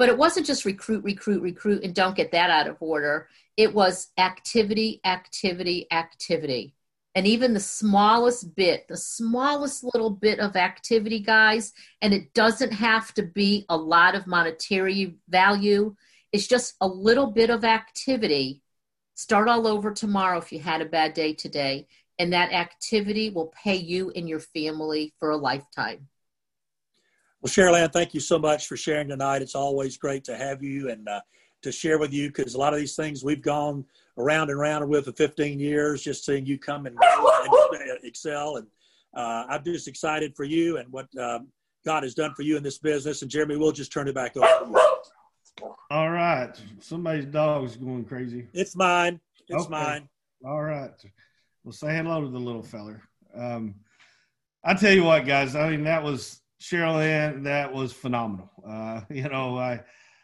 but 0.00 0.08
it 0.08 0.16
wasn't 0.16 0.46
just 0.46 0.64
recruit 0.64 1.04
recruit 1.04 1.42
recruit 1.42 1.84
and 1.84 1.94
don't 1.94 2.16
get 2.16 2.32
that 2.32 2.48
out 2.48 2.66
of 2.66 2.78
order. 2.80 3.28
It 3.58 3.74
was 3.74 4.08
activity 4.16 4.98
activity 5.04 5.86
activity. 5.92 6.74
and 7.14 7.26
even 7.26 7.52
the 7.52 7.60
smallest 7.60 8.54
bit, 8.56 8.88
the 8.88 8.96
smallest 8.96 9.84
little 9.84 10.10
bit 10.10 10.38
of 10.40 10.56
activity, 10.56 11.20
guys, 11.20 11.72
and 12.00 12.14
it 12.14 12.32
doesn't 12.32 12.72
have 12.72 13.12
to 13.14 13.24
be 13.24 13.66
a 13.68 13.76
lot 13.76 14.14
of 14.14 14.26
monetary 14.26 15.16
value. 15.28 15.94
It's 16.32 16.46
just 16.46 16.76
a 16.80 16.88
little 16.88 17.30
bit 17.32 17.50
of 17.50 17.64
activity. 17.64 18.62
Start 19.16 19.48
all 19.48 19.66
over 19.66 19.92
tomorrow 19.92 20.38
if 20.38 20.50
you 20.52 20.60
had 20.60 20.80
a 20.80 20.86
bad 20.86 21.12
day 21.12 21.34
today, 21.34 21.88
and 22.18 22.32
that 22.32 22.52
activity 22.52 23.28
will 23.28 23.52
pay 23.64 23.76
you 23.76 24.12
and 24.16 24.28
your 24.28 24.40
family 24.40 25.12
for 25.18 25.30
a 25.30 25.36
lifetime. 25.36 26.08
Well, 27.42 27.50
Cheryl 27.50 27.80
Ann, 27.80 27.88
thank 27.88 28.12
you 28.12 28.20
so 28.20 28.38
much 28.38 28.66
for 28.66 28.76
sharing 28.76 29.08
tonight. 29.08 29.40
It's 29.40 29.54
always 29.54 29.96
great 29.96 30.24
to 30.24 30.36
have 30.36 30.62
you 30.62 30.90
and 30.90 31.08
uh, 31.08 31.20
to 31.62 31.72
share 31.72 31.98
with 31.98 32.12
you 32.12 32.28
because 32.28 32.54
a 32.54 32.58
lot 32.58 32.74
of 32.74 32.78
these 32.78 32.96
things 32.96 33.24
we've 33.24 33.40
gone 33.40 33.84
around 34.18 34.50
and 34.50 34.58
around 34.58 34.86
with 34.86 35.06
for 35.06 35.12
15 35.12 35.58
years, 35.58 36.02
just 36.02 36.26
seeing 36.26 36.44
you 36.44 36.58
come 36.58 36.84
and, 36.84 36.98
and 37.00 37.98
excel. 38.02 38.56
And 38.56 38.66
uh, 39.14 39.46
I'm 39.48 39.64
just 39.64 39.88
excited 39.88 40.36
for 40.36 40.44
you 40.44 40.76
and 40.76 40.92
what 40.92 41.06
um, 41.18 41.48
God 41.84 42.02
has 42.02 42.14
done 42.14 42.34
for 42.34 42.42
you 42.42 42.58
in 42.58 42.62
this 42.62 42.76
business. 42.76 43.22
And 43.22 43.30
Jeremy, 43.30 43.56
we'll 43.56 43.72
just 43.72 43.90
turn 43.90 44.06
it 44.06 44.14
back 44.14 44.36
over 44.36 44.78
All 45.90 46.10
right. 46.10 46.54
Somebody's 46.80 47.24
dog's 47.24 47.76
going 47.76 48.04
crazy. 48.04 48.48
It's 48.52 48.76
mine. 48.76 49.18
It's 49.48 49.64
okay. 49.64 49.70
mine. 49.70 50.08
All 50.44 50.60
right. 50.60 50.92
Well, 51.64 51.72
say 51.72 51.96
hello 51.96 52.20
to 52.20 52.28
the 52.28 52.38
little 52.38 52.62
feller. 52.62 53.02
Um, 53.34 53.76
I 54.62 54.74
tell 54.74 54.92
you 54.92 55.04
what, 55.04 55.26
guys. 55.26 55.56
I 55.56 55.70
mean, 55.70 55.84
that 55.84 56.02
was 56.02 56.42
Cheryl 56.60 57.02
Ann. 57.02 57.42
That 57.44 57.72
was 57.72 57.92
phenomenal. 57.92 58.50
Uh, 58.66 59.00
you 59.10 59.28
know, 59.28 59.58
I, 59.58 59.80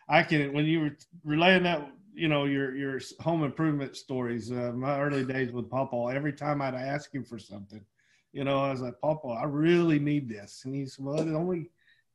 I 0.09 0.23
can 0.23 0.53
when 0.53 0.67
you 0.67 0.81
were 0.81 0.97
relaying 1.25 1.65
that 1.65 1.91
you 2.15 2.29
know 2.29 2.45
your 2.45 2.77
your 2.77 3.01
home 3.21 3.43
improvement 3.43 3.97
stories. 3.97 4.53
Uh, 4.53 4.73
my 4.75 5.01
early 5.01 5.25
days 5.25 5.53
with 5.53 5.71
Papa, 5.71 6.13
every 6.15 6.33
time 6.33 6.63
I'd 6.63 6.75
ask 6.75 7.15
him 7.15 7.25
for 7.25 7.39
something, 7.39 7.85
you 8.33 8.45
know, 8.45 8.61
I 8.61 8.71
was 8.71 8.81
like, 8.81 9.01
Papa, 9.01 9.29
I 9.29 9.45
really 9.45 9.99
need 9.99 10.29
this, 10.29 10.63
and 10.65 10.75
he 10.75 10.87
said, 10.87 11.05
Well, 11.05 11.19
only 11.37 11.71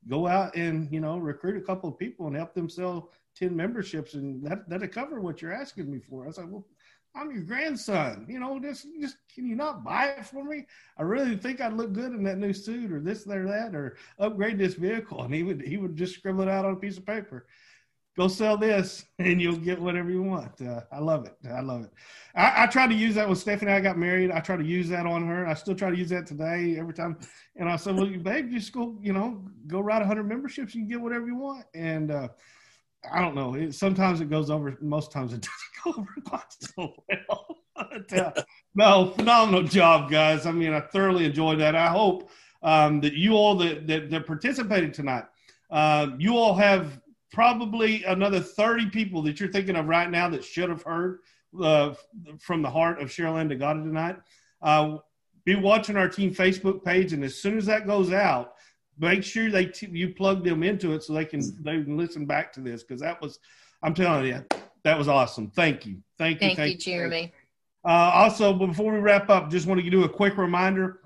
go 0.07 0.27
out 0.27 0.55
and 0.55 0.91
you 0.91 0.99
know 0.99 1.17
recruit 1.17 1.61
a 1.61 1.65
couple 1.65 1.89
of 1.89 1.99
people 1.99 2.27
and 2.27 2.35
help 2.35 2.53
them 2.53 2.69
sell 2.69 3.11
ten 3.35 3.55
memberships, 3.55 4.13
and 4.13 4.43
that 4.45 4.69
that'll 4.69 4.87
cover 4.87 5.19
what 5.19 5.41
you're 5.41 5.53
asking 5.53 5.91
me 5.91 5.99
for. 5.99 6.23
I 6.23 6.27
was 6.27 6.37
like, 6.37 6.47
Well, 6.49 6.65
I'm 7.15 7.31
your 7.31 7.43
grandson. 7.43 8.25
You 8.29 8.39
know, 8.39 8.59
just 8.59 8.87
just 8.99 9.17
can 9.33 9.45
you 9.45 9.55
not 9.55 9.83
buy 9.83 10.07
it 10.07 10.25
for 10.25 10.43
me? 10.43 10.65
I 10.97 11.03
really 11.03 11.35
think 11.35 11.59
I'd 11.59 11.73
look 11.73 11.93
good 11.93 12.13
in 12.13 12.23
that 12.23 12.37
new 12.37 12.53
suit, 12.53 12.91
or 12.91 12.99
this, 12.99 13.27
or 13.27 13.47
that, 13.47 13.75
or 13.75 13.97
upgrade 14.19 14.57
this 14.57 14.75
vehicle. 14.75 15.23
And 15.23 15.33
he 15.33 15.43
would 15.43 15.61
he 15.61 15.77
would 15.77 15.95
just 15.95 16.15
scribble 16.15 16.43
it 16.43 16.49
out 16.49 16.65
on 16.65 16.73
a 16.73 16.77
piece 16.77 16.97
of 16.97 17.05
paper 17.05 17.45
go 18.17 18.27
sell 18.27 18.57
this 18.57 19.05
and 19.19 19.41
you'll 19.41 19.55
get 19.55 19.79
whatever 19.79 20.09
you 20.09 20.23
want. 20.23 20.61
Uh, 20.61 20.81
I 20.91 20.99
love 20.99 21.25
it. 21.25 21.35
I 21.49 21.61
love 21.61 21.83
it. 21.83 21.91
I, 22.35 22.63
I 22.63 22.67
tried 22.67 22.87
to 22.87 22.95
use 22.95 23.15
that 23.15 23.27
when 23.27 23.35
Stephanie 23.35 23.71
and 23.71 23.77
I 23.77 23.81
got 23.81 23.97
married. 23.97 24.31
I 24.31 24.39
try 24.39 24.57
to 24.57 24.63
use 24.63 24.89
that 24.89 25.05
on 25.05 25.25
her. 25.27 25.47
I 25.47 25.53
still 25.53 25.75
try 25.75 25.89
to 25.89 25.97
use 25.97 26.09
that 26.09 26.27
today 26.27 26.77
every 26.77 26.93
time. 26.93 27.17
And 27.55 27.69
I 27.69 27.75
said, 27.75 27.95
well, 27.95 28.05
babe, 28.05 28.51
just 28.51 28.71
go, 28.71 28.97
you 29.01 29.13
know, 29.13 29.43
go 29.67 29.79
write 29.79 29.99
100 29.99 30.23
memberships. 30.23 30.75
You 30.75 30.81
can 30.81 30.89
get 30.89 31.01
whatever 31.01 31.25
you 31.25 31.35
want. 31.35 31.65
And 31.73 32.11
uh, 32.11 32.29
I 33.09 33.21
don't 33.21 33.35
know. 33.35 33.55
It, 33.55 33.73
sometimes 33.73 34.21
it 34.21 34.29
goes 34.29 34.49
over. 34.49 34.77
Most 34.81 35.11
times 35.11 35.33
it 35.33 35.41
doesn't 35.85 35.95
go 35.95 36.01
over 36.01 36.13
quite 36.25 36.41
so 36.49 36.93
well. 37.09 37.57
but, 37.75 38.13
uh, 38.13 38.43
no, 38.75 39.11
phenomenal 39.11 39.63
job, 39.63 40.11
guys. 40.11 40.45
I 40.45 40.51
mean, 40.51 40.73
I 40.73 40.81
thoroughly 40.81 41.25
enjoyed 41.25 41.59
that. 41.59 41.75
I 41.75 41.87
hope 41.87 42.29
um, 42.63 43.01
that 43.01 43.13
you 43.13 43.33
all 43.33 43.55
that, 43.55 43.87
that, 43.87 44.09
that 44.11 44.27
participated 44.27 44.93
tonight, 44.93 45.25
uh, 45.71 46.07
you 46.17 46.37
all 46.37 46.53
have 46.53 46.99
probably 47.31 48.03
another 48.03 48.39
30 48.39 48.89
people 48.89 49.21
that 49.23 49.39
you're 49.39 49.51
thinking 49.51 49.75
of 49.75 49.87
right 49.87 50.09
now 50.09 50.29
that 50.29 50.43
should 50.43 50.69
have 50.69 50.83
heard 50.83 51.19
uh, 51.61 51.93
from 52.39 52.61
the 52.61 52.69
heart 52.69 53.01
of 53.01 53.09
Cheryl 53.09 53.39
Ann 53.39 53.47
D'Agata 53.47 53.81
tonight. 53.81 54.17
Uh, 54.61 54.97
be 55.43 55.55
watching 55.55 55.97
our 55.97 56.07
team 56.07 56.33
Facebook 56.33 56.83
page, 56.83 57.13
and 57.13 57.23
as 57.23 57.41
soon 57.41 57.57
as 57.57 57.65
that 57.65 57.87
goes 57.87 58.11
out, 58.11 58.53
make 58.99 59.23
sure 59.23 59.49
they 59.49 59.65
t- 59.65 59.89
you 59.91 60.13
plug 60.13 60.43
them 60.43 60.63
into 60.63 60.93
it 60.93 61.03
so 61.03 61.13
they 61.13 61.25
can 61.25 61.41
they 61.63 61.83
can 61.83 61.97
listen 61.97 62.25
back 62.25 62.53
to 62.53 62.61
this 62.61 62.83
because 62.83 63.01
that 63.01 63.21
was, 63.21 63.39
I'm 63.81 63.93
telling 63.93 64.25
you, 64.25 64.45
that 64.83 64.97
was 64.97 65.07
awesome. 65.07 65.49
Thank 65.51 65.85
you, 65.85 65.97
thank 66.17 66.41
you, 66.41 66.47
thank, 66.47 66.57
thank 66.57 66.73
you, 66.73 66.77
Jeremy. 66.77 67.33
Uh, 67.83 68.11
also, 68.13 68.53
before 68.53 68.93
we 68.93 68.99
wrap 68.99 69.29
up, 69.29 69.49
just 69.49 69.65
want 69.67 69.81
to 69.81 69.89
do 69.89 70.03
a 70.03 70.09
quick 70.09 70.37
reminder 70.37 71.01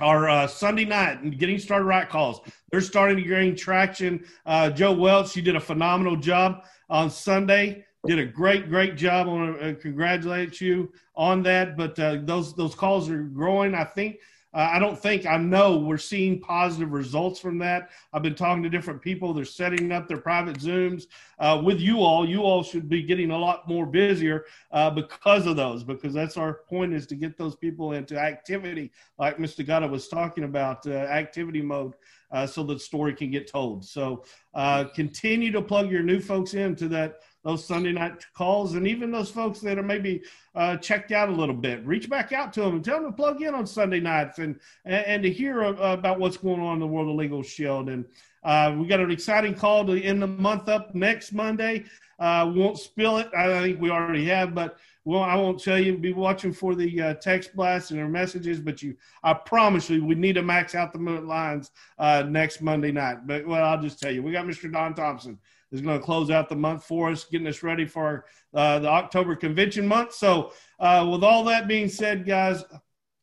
our 0.00 0.28
uh, 0.28 0.46
Sunday 0.46 0.84
night 0.84 1.22
and 1.22 1.38
getting 1.38 1.58
started 1.58 1.84
right 1.84 2.08
calls. 2.08 2.40
They're 2.70 2.80
starting 2.80 3.16
to 3.16 3.22
gain 3.22 3.56
traction. 3.56 4.24
Uh, 4.44 4.70
Joe 4.70 4.92
Welch, 4.92 5.36
you 5.36 5.42
did 5.42 5.56
a 5.56 5.60
phenomenal 5.60 6.16
job 6.16 6.64
on 6.90 7.10
Sunday. 7.10 7.84
Did 8.06 8.18
a 8.18 8.26
great, 8.26 8.68
great 8.68 8.96
job. 8.96 9.28
I 9.28 9.30
want 9.30 9.60
to 9.60 9.74
congratulate 9.76 10.60
you 10.60 10.92
on 11.16 11.42
that. 11.44 11.76
But 11.76 11.98
uh, 11.98 12.18
those 12.22 12.54
those 12.54 12.74
calls 12.74 13.08
are 13.08 13.22
growing. 13.22 13.74
I 13.74 13.84
think 13.84 14.18
uh, 14.54 14.70
I 14.72 14.78
don't 14.78 14.98
think 14.98 15.26
I 15.26 15.36
know 15.36 15.76
we're 15.76 15.98
seeing 15.98 16.40
positive 16.40 16.92
results 16.92 17.40
from 17.40 17.58
that. 17.58 17.90
I've 18.12 18.22
been 18.22 18.36
talking 18.36 18.62
to 18.62 18.68
different 18.68 19.02
people. 19.02 19.34
They're 19.34 19.44
setting 19.44 19.90
up 19.90 20.06
their 20.06 20.18
private 20.18 20.58
Zooms 20.58 21.06
uh, 21.40 21.60
with 21.64 21.80
you 21.80 22.00
all. 22.00 22.28
You 22.28 22.42
all 22.42 22.62
should 22.62 22.88
be 22.88 23.02
getting 23.02 23.32
a 23.32 23.38
lot 23.38 23.68
more 23.68 23.84
busier 23.84 24.44
uh, 24.70 24.90
because 24.90 25.46
of 25.46 25.56
those, 25.56 25.82
because 25.82 26.14
that's 26.14 26.36
our 26.36 26.54
point 26.68 26.92
is 26.92 27.06
to 27.08 27.16
get 27.16 27.36
those 27.36 27.56
people 27.56 27.92
into 27.92 28.18
activity, 28.18 28.92
like 29.18 29.38
Mr. 29.38 29.66
Gutta 29.66 29.88
was 29.88 30.08
talking 30.08 30.44
about, 30.44 30.86
uh, 30.86 30.92
activity 30.92 31.60
mode. 31.60 31.94
Uh, 32.34 32.46
so 32.46 32.64
the 32.64 32.78
story 32.78 33.14
can 33.14 33.30
get 33.30 33.46
told. 33.46 33.84
So 33.84 34.24
uh, 34.54 34.84
continue 34.92 35.52
to 35.52 35.62
plug 35.62 35.90
your 35.90 36.02
new 36.02 36.20
folks 36.20 36.54
into 36.54 36.88
that 36.88 37.20
those 37.44 37.64
Sunday 37.64 37.92
night 37.92 38.24
calls, 38.34 38.74
and 38.74 38.88
even 38.88 39.12
those 39.12 39.30
folks 39.30 39.60
that 39.60 39.78
are 39.78 39.82
maybe 39.82 40.22
uh, 40.54 40.78
checked 40.78 41.12
out 41.12 41.28
a 41.28 41.32
little 41.32 41.54
bit, 41.54 41.86
reach 41.86 42.08
back 42.08 42.32
out 42.32 42.52
to 42.54 42.62
them 42.62 42.76
and 42.76 42.84
tell 42.84 43.00
them 43.00 43.12
to 43.12 43.16
plug 43.16 43.40
in 43.42 43.54
on 43.54 43.66
Sunday 43.66 44.00
nights 44.00 44.38
and 44.38 44.58
and, 44.84 45.06
and 45.06 45.22
to 45.22 45.30
hear 45.30 45.62
uh, 45.62 45.92
about 45.92 46.18
what's 46.18 46.36
going 46.36 46.60
on 46.60 46.74
in 46.74 46.80
the 46.80 46.86
world 46.86 47.08
of 47.08 47.14
Legal 47.14 47.42
Shield. 47.42 47.88
And 47.88 48.04
uh, 48.44 48.74
we 48.78 48.86
got 48.86 49.00
an 49.00 49.10
exciting 49.10 49.54
call 49.54 49.84
to 49.86 50.02
end 50.02 50.22
the 50.22 50.26
month 50.26 50.68
up 50.68 50.94
next 50.94 51.32
Monday. 51.32 51.84
Uh, 52.18 52.52
won't 52.54 52.78
spill 52.78 53.18
it. 53.18 53.28
I 53.36 53.60
think 53.60 53.80
we 53.80 53.90
already 53.90 54.24
have, 54.26 54.54
but 54.54 54.78
well, 55.04 55.22
I 55.22 55.34
won't 55.34 55.62
tell 55.62 55.78
you. 55.78 55.98
Be 55.98 56.12
watching 56.12 56.52
for 56.52 56.74
the 56.74 57.00
uh, 57.00 57.14
text 57.14 57.54
blasts 57.54 57.90
and 57.90 57.98
their 57.98 58.08
messages, 58.08 58.60
but 58.60 58.82
you, 58.82 58.96
I 59.22 59.34
promise 59.34 59.90
you, 59.90 60.04
we 60.04 60.14
need 60.14 60.34
to 60.34 60.42
max 60.42 60.74
out 60.74 60.92
the 60.92 60.98
lines 60.98 61.70
uh, 61.98 62.24
next 62.26 62.62
Monday 62.62 62.92
night. 62.92 63.26
But 63.26 63.46
well, 63.46 63.64
I'll 63.64 63.80
just 63.80 64.00
tell 64.00 64.12
you, 64.12 64.22
we 64.22 64.32
got 64.32 64.46
Mr. 64.46 64.72
Don 64.72 64.94
Thompson 64.94 65.38
is 65.72 65.80
going 65.80 65.98
to 65.98 66.04
close 66.04 66.30
out 66.30 66.48
the 66.48 66.56
month 66.56 66.84
for 66.84 67.10
us, 67.10 67.24
getting 67.24 67.48
us 67.48 67.62
ready 67.62 67.84
for 67.84 68.24
uh, 68.54 68.78
the 68.78 68.88
October 68.88 69.34
convention 69.34 69.86
month. 69.86 70.14
So, 70.14 70.52
uh, 70.78 71.06
with 71.10 71.24
all 71.24 71.44
that 71.44 71.68
being 71.68 71.88
said, 71.88 72.24
guys, 72.24 72.64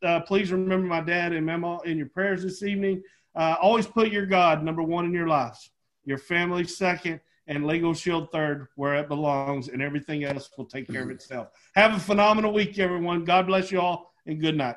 uh, 0.03 0.19
please 0.21 0.51
remember 0.51 0.86
my 0.86 1.01
dad 1.01 1.31
and 1.31 1.45
Mama 1.45 1.79
in 1.86 1.97
your 1.97 2.10
prayers 2.10 2.43
this 2.43 2.62
evening. 2.62 3.01
Uh, 3.35 3.55
always 3.61 3.87
put 3.87 4.11
your 4.11 4.25
God 4.25 4.63
number 4.63 4.83
one 4.83 5.05
in 5.05 5.13
your 5.13 5.27
lives, 5.27 5.71
your 6.03 6.17
family 6.17 6.65
second, 6.65 7.19
and 7.47 7.65
Legal 7.65 7.93
Shield 7.93 8.31
third, 8.31 8.67
where 8.75 8.95
it 8.95 9.07
belongs, 9.07 9.67
and 9.67 9.81
everything 9.81 10.23
else 10.23 10.49
will 10.57 10.65
take 10.65 10.89
care 10.89 11.03
of 11.03 11.09
itself. 11.09 11.49
Have 11.75 11.95
a 11.95 11.99
phenomenal 11.99 12.53
week, 12.53 12.77
everyone. 12.79 13.25
God 13.25 13.47
bless 13.47 13.71
you 13.71 13.79
all, 13.81 14.13
and 14.25 14.39
good 14.39 14.55
night. 14.55 14.75